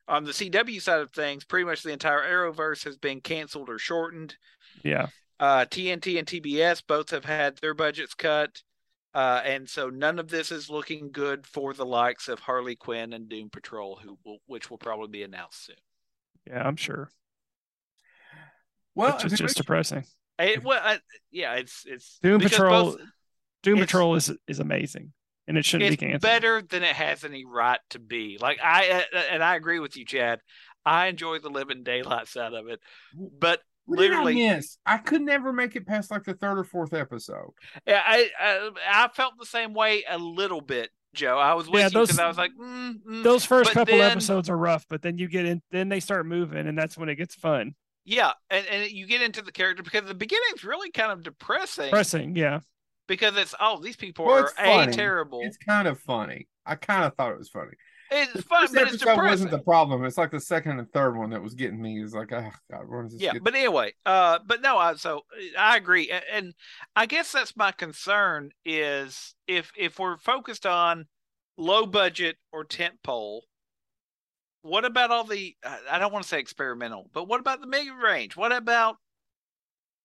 [0.08, 3.78] On the CW side of things, pretty much the entire Arrowverse has been canceled or
[3.78, 4.38] shortened.
[4.84, 5.10] Yeah.
[5.40, 8.62] Uh, TNT and TBS both have had their budgets cut.
[9.14, 13.14] Uh, and so none of this is looking good for the likes of Harley Quinn
[13.14, 15.76] and Doom Patrol, who will, which will probably be announced soon.
[16.46, 17.10] Yeah, I'm sure.
[18.96, 20.04] well, it's if is just depressing.
[20.38, 21.00] It, well, I,
[21.32, 23.02] yeah, it's it's Doom Patrol both-
[23.64, 25.14] Doom Patrol is is amazing.
[25.48, 26.22] And it shouldn't it's be canceled.
[26.22, 28.38] better than it has any right to be.
[28.40, 30.40] Like I uh, and I agree with you, Chad.
[30.86, 32.80] I enjoy the living daylights out of it,
[33.16, 33.60] but
[33.90, 34.36] What did I literally.
[34.36, 34.78] miss?
[34.86, 37.52] I could never make it past like the third or fourth episode.
[37.88, 41.38] Yeah, I, I I felt the same way a little bit, Joe.
[41.38, 43.24] I was with Yeah, you because those- I was like, mm, mm.
[43.24, 46.00] Those first But couple then- episodes are rough, but then you get in, then they
[46.00, 47.76] start moving, and that's when it gets fun.
[48.06, 51.90] yeah, and, and you get into the character because the beginning's really kind of depressing
[51.92, 52.60] Pressing, yeah.
[53.08, 54.94] because it's oh these people Well, are a funny.
[54.94, 55.42] terrible.
[55.44, 56.48] It's kind of funny.
[56.66, 57.72] I kind of thought it was funny.
[58.12, 59.24] It's The fun, first but it's depressing.
[59.26, 60.03] wasn't the problem.
[60.05, 62.01] It's like the second and third one that was getting me.
[62.01, 63.43] Is like, oh god, where does this yeah get?
[63.43, 65.22] but anyway uh but no i so
[65.57, 66.53] i agree and, and
[66.95, 71.05] i guess that's my concern is if if we're focused on
[71.57, 73.43] low budget or tent pole
[74.62, 77.68] what about all the I- i don't want to say experimental but what about the
[77.68, 78.95] mid range what about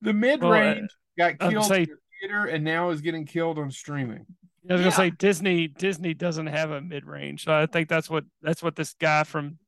[0.02, 3.24] the mid Well, uh, range got killed gonna in the theater and now is getting
[3.24, 4.26] killed on streaming.
[4.69, 4.85] I was Yeah.
[4.85, 5.69] gonna say Disney.
[5.69, 9.25] Disney doesn't have a mid range, so I think that's what that's what this guy
[9.25, 9.59] from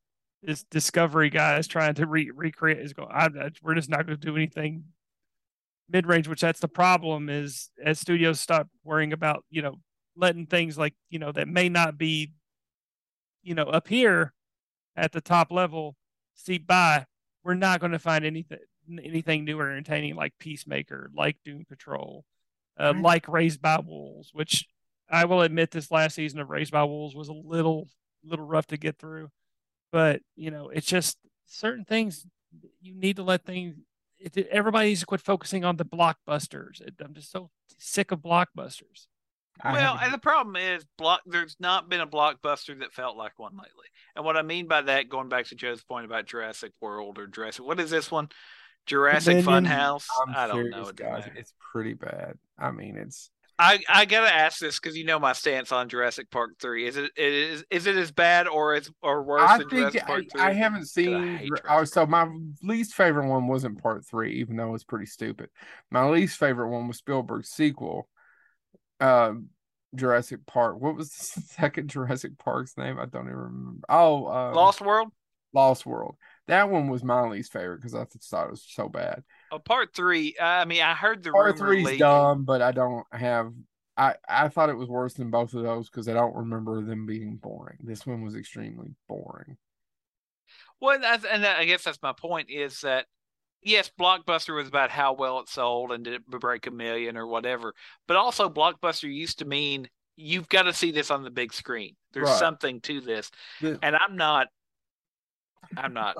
[0.43, 2.79] this Discovery guy is trying to re- recreate.
[2.79, 3.09] Is going.
[3.11, 4.85] I, I, we're just not going to do anything
[5.89, 7.29] mid range, which that's the problem.
[7.29, 9.81] Is as studios stop worrying about you know
[10.17, 12.33] letting things like you know that may not be
[13.43, 14.33] you know up here
[14.97, 15.97] at the top level
[16.35, 17.07] see by.
[17.45, 18.59] We're not going to find anything
[19.03, 22.25] anything new or entertaining like Peacemaker, like Doom Patrol,
[22.81, 23.03] uh, Right.
[23.03, 24.67] like Raised by Wolves, which
[25.09, 27.89] I will admit this last season of Raised by Wolves was a little
[28.25, 29.31] little rough to get through,
[29.93, 32.27] but you know it's just certain things
[32.81, 33.77] you need to let things.
[34.19, 36.81] It, everybody needs to quit focusing on the blockbusters.
[36.81, 39.07] It, I'm just so sick of blockbusters.
[39.65, 43.55] Well and the problem is block there's not been a blockbuster that felt like one
[43.55, 47.19] lately and what i mean by that going back to joe's point about jurassic world
[47.19, 48.29] or jurassic what is this one
[48.85, 50.05] jurassic Dominion, Funhouse.
[50.27, 51.29] I'm i don't serious, know it guys.
[51.37, 52.39] It's pretty bad.
[52.59, 56.31] I mean, it's I, I gotta ask this because you know my stance on Jurassic
[56.31, 56.87] Park three.
[56.87, 60.31] Is it is is it as bad or is or worse I than think Jurassic
[60.37, 60.49] I?
[60.49, 61.37] I haven't seen.
[61.39, 62.29] hate oh, so my
[62.63, 65.49] least favorite one wasn't part three, even though it's pretty stupid.
[65.91, 68.09] My least favorite one was Spielberg's sequel,
[69.01, 69.49] um,
[69.95, 70.79] Jurassic Park.
[70.79, 72.99] What was the second Jurassic Park's name?
[72.99, 73.87] I don't even remember.
[73.89, 75.09] Oh, uh, Lost World.
[75.55, 76.17] Lost World.
[76.49, 79.25] That one was my least favorite because I thought it was so bad.
[79.53, 80.35] Oh, part three.
[80.41, 83.53] I mean, I heard the Part three is dumb, but I don't have.
[83.97, 87.07] I I thought it was worse than both of those because I don't remember them
[87.07, 87.79] being boring.
[87.83, 89.57] This one was extremely boring.
[90.81, 93.07] Well, that's, and that, I guess that's my point is that
[93.63, 97.27] yes, Blockbuster was about how well it sold and did it break a million or
[97.27, 97.73] whatever,
[98.07, 101.97] but also Blockbuster used to mean you've got to see this on the big screen.
[102.13, 102.39] There's Right.
[102.39, 103.31] something to this,
[103.61, 104.49] The- and I'm not.
[105.77, 106.17] I'm not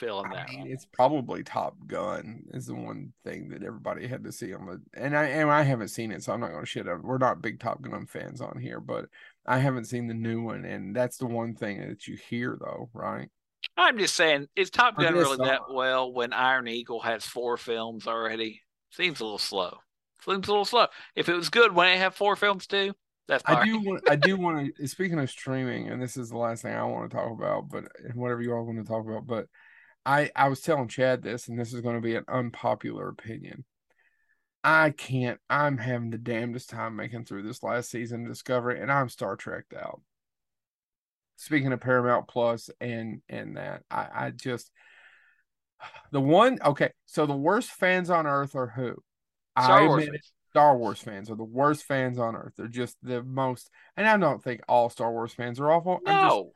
[0.00, 0.48] feeling I that.
[0.48, 4.66] mean, it's probably Top Gun is the one thing that everybody had to see on
[4.66, 7.02] the and I and I haven't seen it, so I'm not going to shit on.
[7.02, 9.06] We're not big Top Gun fans on here, but
[9.46, 12.88] I haven't seen the new one, and that's the one thing that you hear though,
[12.94, 13.28] right?
[13.76, 18.06] I'm just saying, is Top Gun really that well when Iron Eagle has four films
[18.06, 18.62] already?
[18.90, 19.78] Seems a little slow.
[20.24, 20.86] Seems a little slow.
[21.14, 22.94] If it was good when it had four films too,
[23.28, 24.10] that's I do want.
[24.10, 24.88] I do want to.
[24.88, 27.84] Speaking of streaming, and this is the last thing I want to talk about, but
[28.14, 29.46] whatever you all want to talk about, but
[30.06, 33.64] I I was telling Chad this, and this is going to be an unpopular opinion.
[34.62, 35.40] I can't.
[35.48, 39.36] I'm having the damnedest time making through this last season of Discovery, and I'm Star
[39.36, 40.02] Treked out.
[41.36, 44.70] Speaking of Paramount Plus and and that, I I just
[46.12, 46.58] the one.
[46.64, 48.96] Okay, so the worst fans on earth are who?
[49.58, 50.04] Star I Wars.
[50.04, 50.26] admit it.
[50.50, 52.54] Star Wars fans are the worst fans on earth.
[52.56, 56.00] They're just the most, and I don't think all Star Wars fans are awful.
[56.04, 56.52] I'm just, No.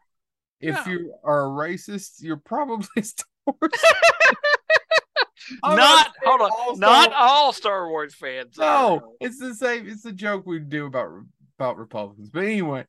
[0.60, 0.92] if no.
[0.92, 3.72] you are a racist, you're probably Star Wars.
[5.62, 6.50] Not hold on.
[6.50, 8.58] all not Star- all Star Wars fans.
[8.58, 8.62] are.
[8.62, 9.86] No, it's the same.
[9.86, 11.10] It's the joke we do about
[11.58, 12.30] about Republicans.
[12.30, 12.86] But anyway,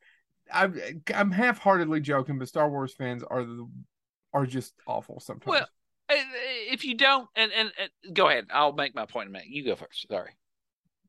[0.53, 0.79] I'm
[1.13, 3.67] I'm half heartedly joking, but Star Wars fans are the
[4.33, 5.47] are just awful sometimes.
[5.47, 5.67] Well,
[6.09, 9.49] If you don't, and, and and go ahead, I'll make my point in a minute.
[9.49, 10.07] You go first.
[10.09, 10.31] Sorry.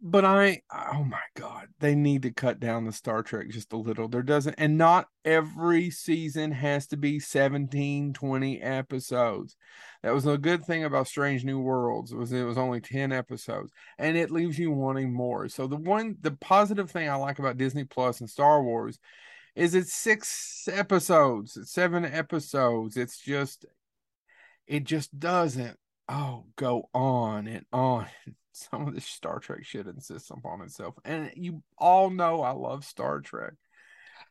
[0.01, 3.76] But I oh my god, they need to cut down the Star Trek just a
[3.76, 4.09] little.
[4.09, 9.57] There doesn't and not every season has to be 17 20 episodes.
[10.03, 13.72] That was a good thing about Strange New Worlds was it was only 10 episodes
[13.99, 15.49] and it leaves you wanting more.
[15.49, 18.99] So the one the positive thing I like about Disney Plus and Star Wars
[19.55, 22.97] is it's 6 episodes, it's 7 episodes.
[22.97, 23.64] It's just
[24.66, 25.78] it just doesn't
[26.09, 28.07] oh go on and on
[28.52, 30.94] some of this Star Trek shit insists upon itself.
[31.04, 33.52] And you all know I love Star Trek.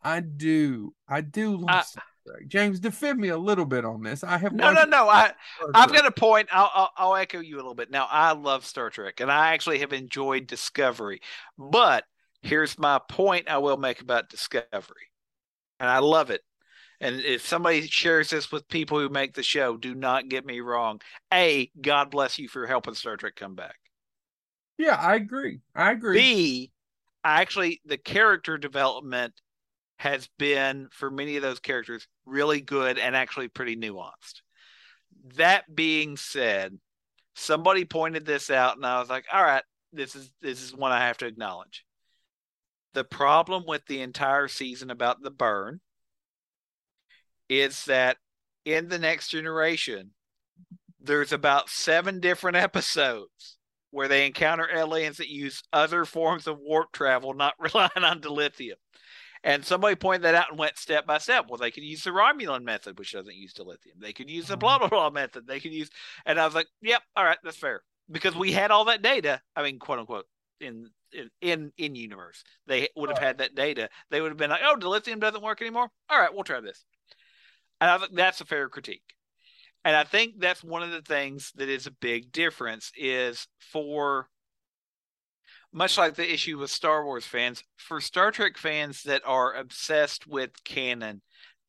[0.01, 0.93] I do.
[1.07, 2.47] I do love I- Star Trek.
[2.47, 4.23] James, defend me a little bit on this.
[4.23, 5.07] I have No, no, no.
[5.07, 5.32] I,
[5.76, 6.49] I've got a point.
[6.51, 7.91] I'll, I'll I'll echo you a little bit.
[7.91, 11.21] Now, I love Star Trek, and I actually have enjoyed Discovery.
[11.55, 12.03] But
[12.41, 13.47] here's my point.
[13.47, 15.11] I will make about Discovery,
[15.80, 16.41] and I love it.
[17.06, 20.60] And if somebody shares this with people who make the show, do not get me
[20.60, 21.01] wrong.
[21.32, 23.76] A, God bless you for helping Star Trek come back.
[24.80, 25.60] Yeah, I agree.
[25.76, 26.18] I agree.
[26.18, 26.72] B,
[27.24, 29.36] actually, the character development
[29.99, 34.41] has been for many of those characters really good and actually pretty nuanced.
[35.36, 36.76] That being said,
[37.36, 40.91] somebody pointed this out, and I was like, all right, this is this is one
[40.91, 41.86] I have to acknowledge.
[42.95, 45.82] The problem with the entire season about the burn
[47.50, 48.18] is that
[48.66, 50.12] in the next generation,
[51.00, 53.58] there's about seven different episodes
[53.91, 58.74] where they encounter aliens that use other forms of warp travel, not relying on dilithium.
[59.43, 61.46] And somebody pointed that out and went step by step.
[61.48, 64.00] Well, they could use the Romulan method, which doesn't use dilithium.
[64.00, 64.60] They could use the mm-hmm.
[64.60, 65.46] blah blah blah method.
[65.46, 65.89] They could use,
[66.26, 69.39] and I was like, "Yep, all right, that's fair," because we had all that data.
[69.56, 70.26] I mean, quote unquote,
[70.60, 73.89] in in in, in universe, they would have had that data.
[74.10, 75.89] They would have been like, "Oh, dilithium doesn't work anymore.
[76.10, 76.84] All right, we'll try this."
[77.86, 79.14] And I that's a fair critique.
[79.84, 84.28] And I think that's one of the things that is a big difference is for
[85.72, 90.26] much like the issue with Star Wars fans, for Star Trek fans that are obsessed
[90.26, 91.22] with canon,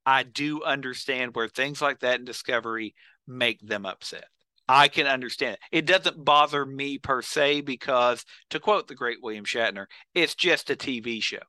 [0.07, 2.95] I do understand where things like that in Discovery
[3.27, 4.25] make them upset.
[4.67, 5.79] I can understand it.
[5.81, 10.71] It doesn't bother me per se because, to quote the great William Shatner, it's just
[10.71, 11.43] a TV show.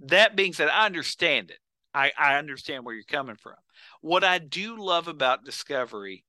[0.00, 1.60] That being said, I understand it.
[1.94, 3.54] I, I understand where you're coming from.
[4.00, 6.24] What I do love about Discovery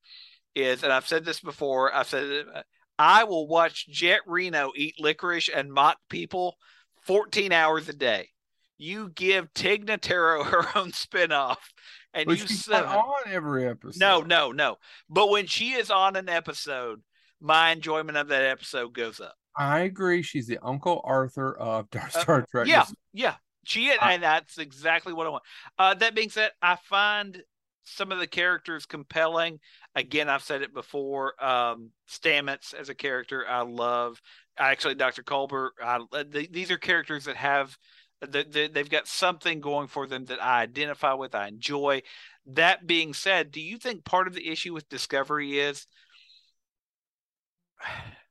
[0.55, 2.47] is, and I've said this before, I've said it,
[2.99, 6.57] I will watch Jet Reno eat licorice and mock people
[7.03, 8.30] 14 hours a day.
[8.78, 11.57] You give Tig Notaro her own spinoff,
[12.14, 13.99] and but you she's on every episode.
[13.99, 14.78] no, no, no.
[15.09, 17.01] But when she is on an episode,
[17.39, 19.36] my enjoyment of that episode goes up.
[19.55, 20.24] I agree.
[20.24, 22.66] She's the Uncle Arthur of Star Trek.
[22.66, 23.36] Uh, Yeah, yeah.
[23.64, 25.43] She and that's exactly what I want.
[25.80, 27.41] Uh, that being said, I find
[27.84, 29.59] some of the characters compelling.
[29.95, 31.34] Again, I've said it before.
[31.43, 34.22] Um, Stamets as a character, I love.
[34.57, 35.24] Actually, Dr.
[35.24, 35.70] Culber.
[35.82, 35.99] I,
[36.32, 37.78] th- these are characters that have.
[38.26, 41.36] They, they, they've got something going for them that I identify with.
[41.36, 42.03] I enjoy.
[42.45, 45.88] That being said, do you think part of the issue with Discovery is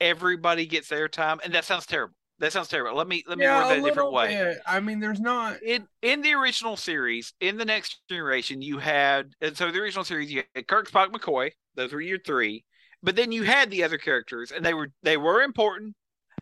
[0.00, 1.38] everybody gets their time?
[1.44, 2.14] And that sounds terrible.
[2.38, 2.96] That sounds terrible.
[2.96, 4.58] Let me let me yeah, word that a a different way bit.
[4.66, 5.62] I mean, there's not.
[5.62, 10.04] in in the original series, in the next generation, you had and so the original
[10.04, 11.52] series you had Kirk, Spock, McCoy.
[11.74, 12.64] Those were your three,
[13.02, 15.96] but then you had the other characters, and they were they were important.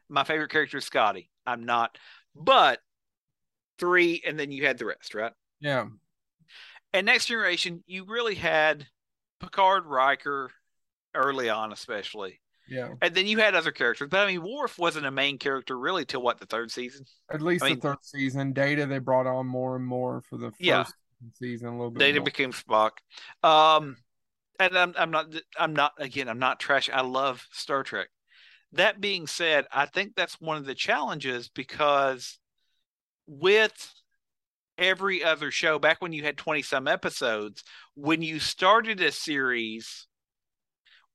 [0.09, 1.31] My favorite character is Scotty.
[1.47, 1.99] I'm not,
[2.35, 2.81] but
[3.79, 5.33] three, and then you had the rest, right?
[5.61, 5.87] Yeah,
[6.93, 8.87] And next generation, you really had
[9.41, 10.51] Picard, Riker,
[11.15, 12.89] early on, especially, yeah.
[13.03, 14.09] and then you had other characters.
[14.11, 17.05] But I mean, Worf wasn't a main character really till what the third season.
[17.33, 18.53] At least I the mean- third season.
[18.53, 20.85] Data they brought on more and more for the first Yeah.
[21.35, 21.69] season.
[21.69, 21.99] A little bit.
[22.01, 22.25] Data more.
[22.25, 22.91] became Spock.
[23.43, 23.97] Um,
[24.61, 25.27] and I'm I'm not
[25.59, 26.89] I'm not again I'm not trash.
[26.93, 28.09] I love Star Trek.
[28.73, 32.39] That being said, I think that's one of the challenges because
[33.27, 33.93] with
[34.77, 37.63] every other show, back when you had 20 some episodes,
[37.95, 40.07] when you started a series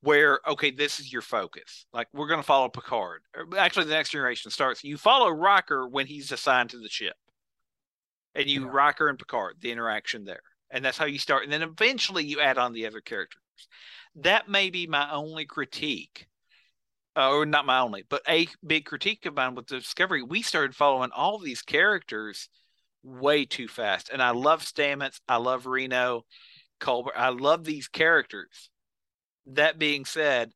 [0.02, 3.22] where, okay, this is your focus, like we're going to follow Picard.
[3.58, 7.16] Actually, the next generation starts, you follow Riker when he's assigned to the ship.
[8.36, 8.72] And you Yeah.
[8.72, 10.43] Riker and Picard, the interaction there.
[10.72, 11.43] And that's how you start.
[11.43, 13.41] And then eventually you add on the other characters.
[14.16, 16.28] That may be my only critique
[17.16, 20.76] uh, or not my only, but a big critique of mine with Discovery, we started
[20.76, 22.50] following all these characters
[23.04, 24.10] way too fast.
[24.10, 26.26] And I love Stamets, I love Reno,
[26.80, 28.70] Culber, I love these characters.
[29.54, 30.52] That being said,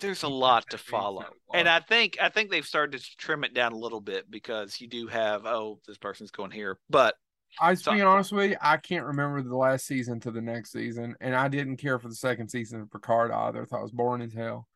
[0.00, 1.24] there's a lot to follow.
[1.52, 1.68] And.
[1.68, 4.88] I think I think they've started to trim it down a little bit because you
[4.88, 6.78] do have, oh, this person's going here.
[6.88, 7.14] But
[7.60, 10.40] I to So- be honest with you, I can't remember the last season to the
[10.40, 13.62] next season, and I didn't care for the second season of Picard either.
[13.62, 14.68] I thought it was boring as hell.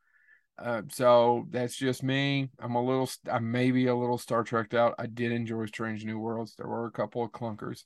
[0.59, 2.49] Uh, so that's just me.
[2.61, 4.95] I'm a little, I'm maybe a little Star Treked out.
[4.99, 6.55] I did enjoy Strange New Worlds.
[6.57, 7.85] There were a couple of clunkers.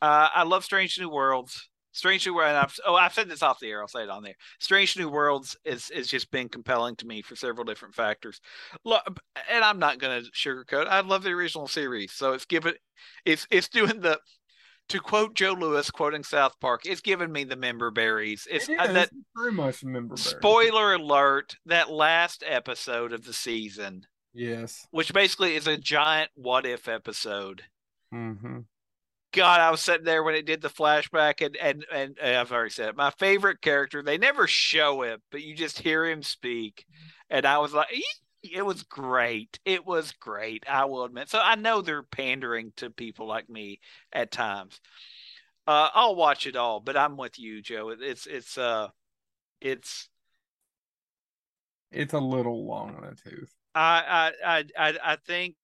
[0.00, 1.68] Uh, I love Strange New Worlds.
[1.98, 2.56] Strange New Worlds.
[2.56, 3.80] I've, oh, I've said this off the air.
[3.82, 4.36] I'll say it on there.
[4.60, 8.40] Strange New Worlds is is just been compelling to me for several different factors.
[8.84, 9.02] Look,
[9.50, 10.86] and I'm not going to sugarcoat.
[10.86, 12.74] I love the original series, so it's given
[13.24, 14.18] it's it's doing the
[14.88, 16.86] to quote Joe Lewis quoting South Park.
[16.86, 18.46] It's giving me the member berries.
[18.50, 20.16] It's It is uh, that very much remember.
[20.16, 21.56] spoiler alert.
[21.66, 24.86] That last episode of the season, Yes.
[24.90, 27.64] which basically is a giant what if episode.
[28.14, 28.60] Mm-hmm.
[29.38, 32.50] God, I was sitting there when it did the flashback, and and and uh, I've
[32.50, 32.96] already said it.
[32.96, 34.02] My favorite character.
[34.02, 36.84] They never show him, but you just hear him speak,
[37.30, 37.86] and I was like,
[38.42, 39.60] it was great.
[39.64, 40.64] It was great.
[40.68, 41.30] I will admit.
[41.30, 43.78] So I know they're pandering to people like me
[44.12, 44.80] at times.
[45.68, 47.90] Uh, I'll watch it all, but I'm with you, Joe.
[47.90, 48.88] It's it's uh,
[49.60, 50.08] it's
[51.92, 53.54] it's a little long on the tooth.
[53.72, 55.54] I I I I think,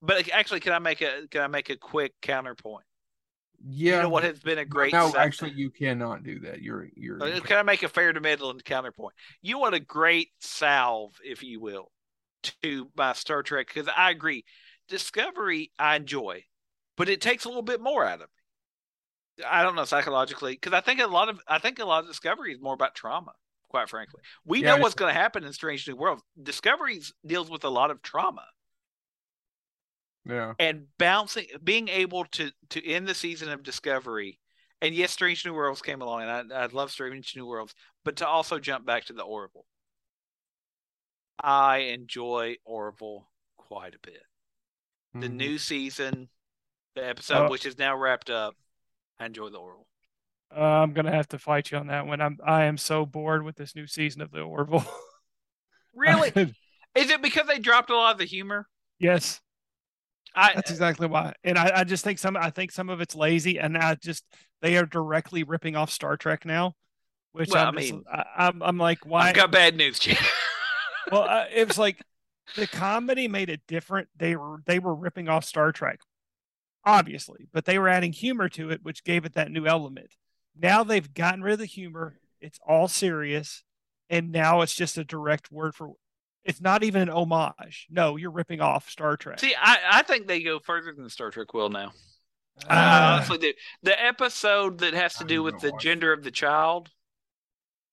[0.00, 2.84] but actually, can I make a can I make a quick counterpoint?
[3.62, 3.96] Yeah.
[3.96, 6.62] You know what has been a great No, actually you cannot do that.
[6.62, 9.14] You're you're uh, Can I make a fair to middle and counterpoint?
[9.42, 11.90] You want a great salve, if you will,
[12.62, 14.44] to my Star Trek because I agree.
[14.88, 16.44] Discovery I enjoy,
[16.96, 19.44] but it takes a little bit more out of me.
[19.48, 22.08] I don't know psychologically because I think a lot of I think a lot of
[22.08, 23.32] Discovery is more about trauma.
[23.68, 26.22] Quite frankly, we yeah, know what's going to happen in Strange New Worlds.
[26.42, 28.44] Discovery deals with a lot of trauma.
[30.26, 30.54] Yeah.
[30.58, 34.38] And bouncing, being able to to end the season of Discovery,
[34.82, 38.16] and yes, Strange New Worlds came along, and I, I love Strange New Worlds, but
[38.16, 39.66] to also jump back to the Orville.
[41.42, 44.22] I enjoy Orville quite a bit.
[45.14, 45.36] The mm-hmm.
[45.36, 46.28] new season,
[46.94, 47.50] the episode oh.
[47.50, 48.54] which is now wrapped up,
[49.18, 49.86] I enjoy the Orville.
[50.54, 52.20] Uh, I'm gonna have to fight you on that one.
[52.20, 54.84] I'm I am so bored with this new season of the Orville.
[55.94, 56.32] really?
[56.94, 58.66] is it because they dropped a lot of the humor?
[58.98, 59.40] Yes.
[60.34, 62.36] I, That's exactly why, and I, I just think some.
[62.36, 64.24] I think some of it's lazy, and I just
[64.62, 66.74] they are directly ripping off Star Trek now.
[67.32, 69.28] Which well, I'm i mean, I, am I'm, I'm like, why?
[69.28, 70.16] I've got bad news, Jim.
[71.10, 72.02] well, uh, it was like
[72.56, 74.08] the comedy made it different.
[74.16, 76.00] They were they were ripping off Star Trek,
[76.84, 80.14] obviously, but they were adding humor to it, which gave it that new element.
[80.56, 82.18] Now they've gotten rid of the humor.
[82.40, 83.64] It's all serious,
[84.08, 85.94] and now it's just a direct word for.
[86.44, 87.86] It's not even an homage.
[87.90, 89.40] No, you're ripping off Star Trek.
[89.40, 91.92] See, I, I think they go further than Star Trek will now.
[92.64, 93.52] Uh, I honestly do.
[93.82, 96.90] The episode that has to do with the gender of the child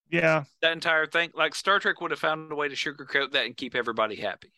[0.10, 0.44] yeah.
[0.62, 1.32] That entire thing.
[1.36, 4.52] Like Star Trek would have found a way to sugarcoat that and keep everybody happy.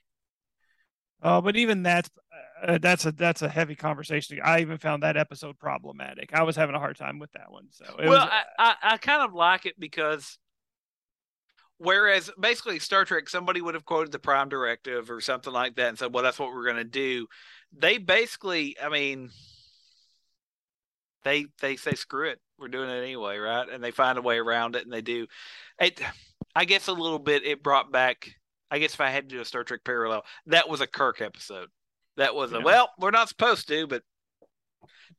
[1.22, 2.10] Oh, but even that's
[2.66, 4.40] uh, that's a that's a heavy conversation.
[4.44, 6.34] I even found that episode problematic.
[6.34, 7.68] I was having a hard time with that one.
[7.72, 10.38] So well, was, I, I, I kind of like it because
[11.80, 15.90] whereas basically Star Trek, somebody would have quoted the Prime Directive or something like that
[15.90, 17.28] and said, "Well, that's what we're going to do."
[17.76, 19.32] They basically, I mean,
[21.24, 23.70] they they say screw it we're doing it anyway right?
[23.70, 25.28] And they find a way around it and they do.
[25.80, 26.02] It
[26.56, 28.28] i guess a little bit it brought back
[28.72, 31.22] i guess if i had to do a star trek parallel that was a kirk
[31.22, 31.70] episode.
[32.18, 34.04] That was a well we're not supposed to but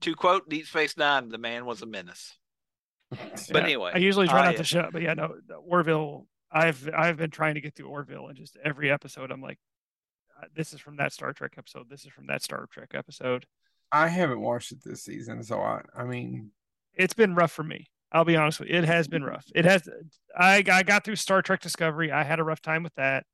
[0.03, 2.37] to quote deep space nine the man was a menace.
[3.53, 5.35] But anyway i usually try not to uh, show, up but yeah no
[5.67, 9.59] orville i've i've been trying to get through orville and just every episode i'm like
[10.41, 13.47] uh, this is from that star trek episode this is from that star trek episode
[13.93, 16.51] I haven't watched it this season, so I I mean
[16.95, 17.87] it's been rough for me.
[18.13, 18.77] I'll be honest with you.
[18.77, 19.47] It has been rough.
[19.55, 19.89] It has
[20.37, 22.13] I I got through Star Trek Discovery.
[22.13, 23.25] I had a rough time with that.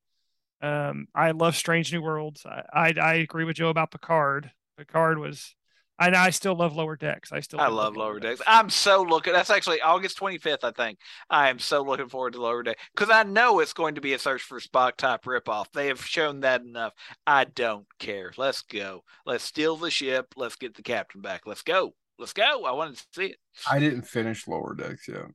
[0.62, 2.46] Um I love Strange New Worlds.
[2.46, 4.52] I I, I agree with Joe about Picard.
[4.78, 5.54] Picard was
[5.98, 7.32] I I still love Lower Decks.
[7.32, 8.40] I still I love Lower decks.
[8.40, 8.50] decks.
[8.50, 9.32] I'm so looking.
[9.32, 10.98] That's actually August 25th, I think.
[11.30, 14.12] I am so looking forward to Lower Deck because I know it's going to be
[14.12, 15.66] a search for Spock type ripoff.
[15.72, 16.92] They have shown that enough.
[17.26, 18.32] I don't care.
[18.36, 19.04] Let's go.
[19.24, 20.34] Let's steal the ship.
[20.36, 21.42] Let's get the captain back.
[21.46, 21.94] Let's go.
[22.18, 22.64] Let's go.
[22.64, 23.36] I wanted to see it.
[23.70, 25.26] I didn't finish Lower Decks yet.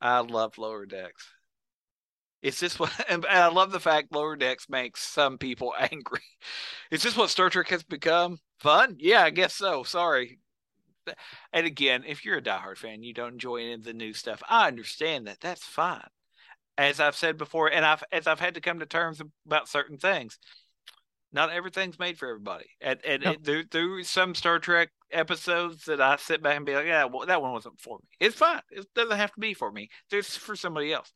[0.00, 1.26] I love Lower Decks.
[2.42, 6.20] It's just what, and I love the fact Lower Decks makes some people angry.
[6.90, 8.38] Is this what Star Trek has become?
[8.58, 8.96] Fun?
[8.98, 9.82] Yeah, I guess so.
[9.82, 10.38] Sorry.
[11.52, 14.42] And again, if you're a diehard fan, you don't enjoy any of the new stuff.
[14.48, 15.40] I understand that.
[15.40, 16.08] That's fine.
[16.78, 19.96] As I've said before, and I've as I've had to come to terms about certain
[19.98, 20.38] things,
[21.32, 22.66] not everything's made for everybody.
[22.80, 23.34] And, and no.
[23.42, 27.26] there, there some Star Trek episodes that I sit back and be like, yeah, well,
[27.26, 28.08] that one wasn't for me.
[28.20, 28.60] It's fine.
[28.70, 29.88] It doesn't have to be for me.
[30.10, 31.12] There's for somebody else.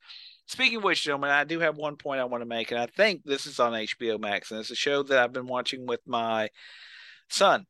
[0.47, 2.87] Speaking of which, gentlemen, I do have one point I want to make, and I
[2.87, 6.01] think this is on HBO Max, and it's a show that I've been watching with
[6.07, 6.49] my
[7.31, 7.67] son.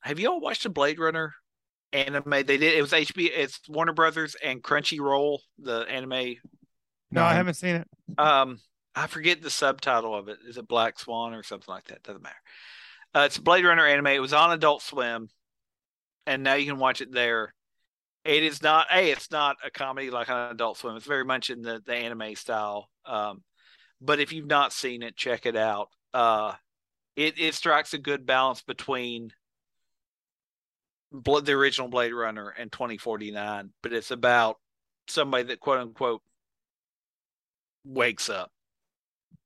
[0.00, 1.34] Have you all watched the Blade Runner
[1.92, 2.30] anime?
[2.30, 6.36] They did it was HBO, it's Warner Brothers and Crunchyroll, the anime.
[7.10, 7.88] No, I haven't seen it.
[8.18, 8.58] Um,
[8.94, 10.38] I forget the subtitle of it.
[10.46, 12.02] Is it Black Swan or something like that?
[12.02, 12.34] Doesn't matter.
[13.14, 14.08] Uh, it's Blade Runner anime.
[14.08, 15.28] It was on Adult Swim,
[16.26, 17.54] and now you can watch it there.
[18.24, 19.10] It is not a.
[19.10, 20.96] It's not a comedy like on Adult Swim.
[20.96, 22.88] It's very much in the the anime style.
[23.04, 23.42] Um,
[24.00, 25.88] but if you've not seen it, check it out.
[26.14, 26.54] Uh,
[27.16, 29.32] it it strikes a good balance between
[31.12, 34.56] the original Blade Runner and 2049, but it's about
[35.08, 36.22] somebody that quote unquote
[37.84, 38.50] wakes up.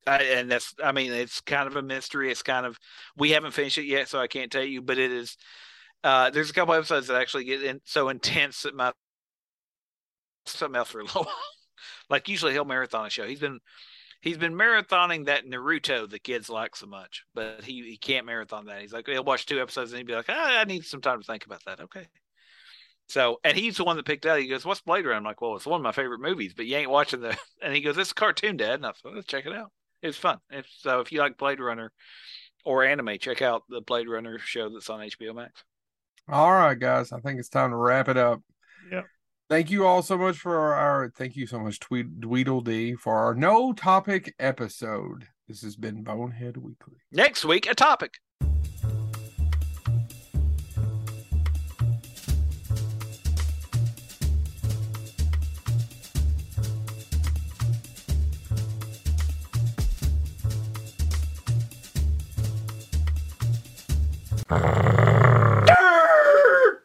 [0.07, 2.31] I, and that's, I mean, it's kind of a mystery.
[2.31, 2.79] It's kind of,
[3.17, 5.37] we haven't finished it yet, so I can't tell you, but it is,
[6.05, 8.93] uh, there's a couple episodes that actually get in, so intense that my
[10.47, 11.35] something else for a little while.
[12.09, 13.27] like usually he'll marathon a show.
[13.27, 13.59] He's been
[14.21, 18.67] he's been marathoning that Naruto the kids like so much, but he, he can't marathon
[18.67, 18.81] that.
[18.81, 21.21] He's like, he'll watch two episodes and he'd be like, ah, I need some time
[21.21, 21.81] to think about that.
[21.81, 22.07] Okay.
[23.09, 24.41] So, and he's the one that picked out.
[24.41, 26.67] He goes, "What's Blade Runner?" I'm like, "Well, it's one of my favorite movies, but
[26.67, 29.27] you ain't watching the." And he goes, "It's a cartoon, Dad." And I said, "Let's
[29.27, 29.71] check it out.
[30.03, 31.93] It's fun." If, so, if you like Blade Runner
[32.65, 35.65] or anime, check out the Blade Runner show that's on HBO Max.
[36.29, 37.13] All right, guys.
[37.13, 38.43] I think it's time to wrap it up.
[38.91, 39.05] Yep.
[39.49, 43.33] Thank you all so much for our thank you so much, Tweed Dweedledee, for our
[43.33, 45.29] no topic episode.
[45.47, 46.97] This has been Bonehead Weekly.
[47.13, 48.15] Next week, a topic.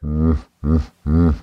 [0.03, 1.40] Mm, mm, mm.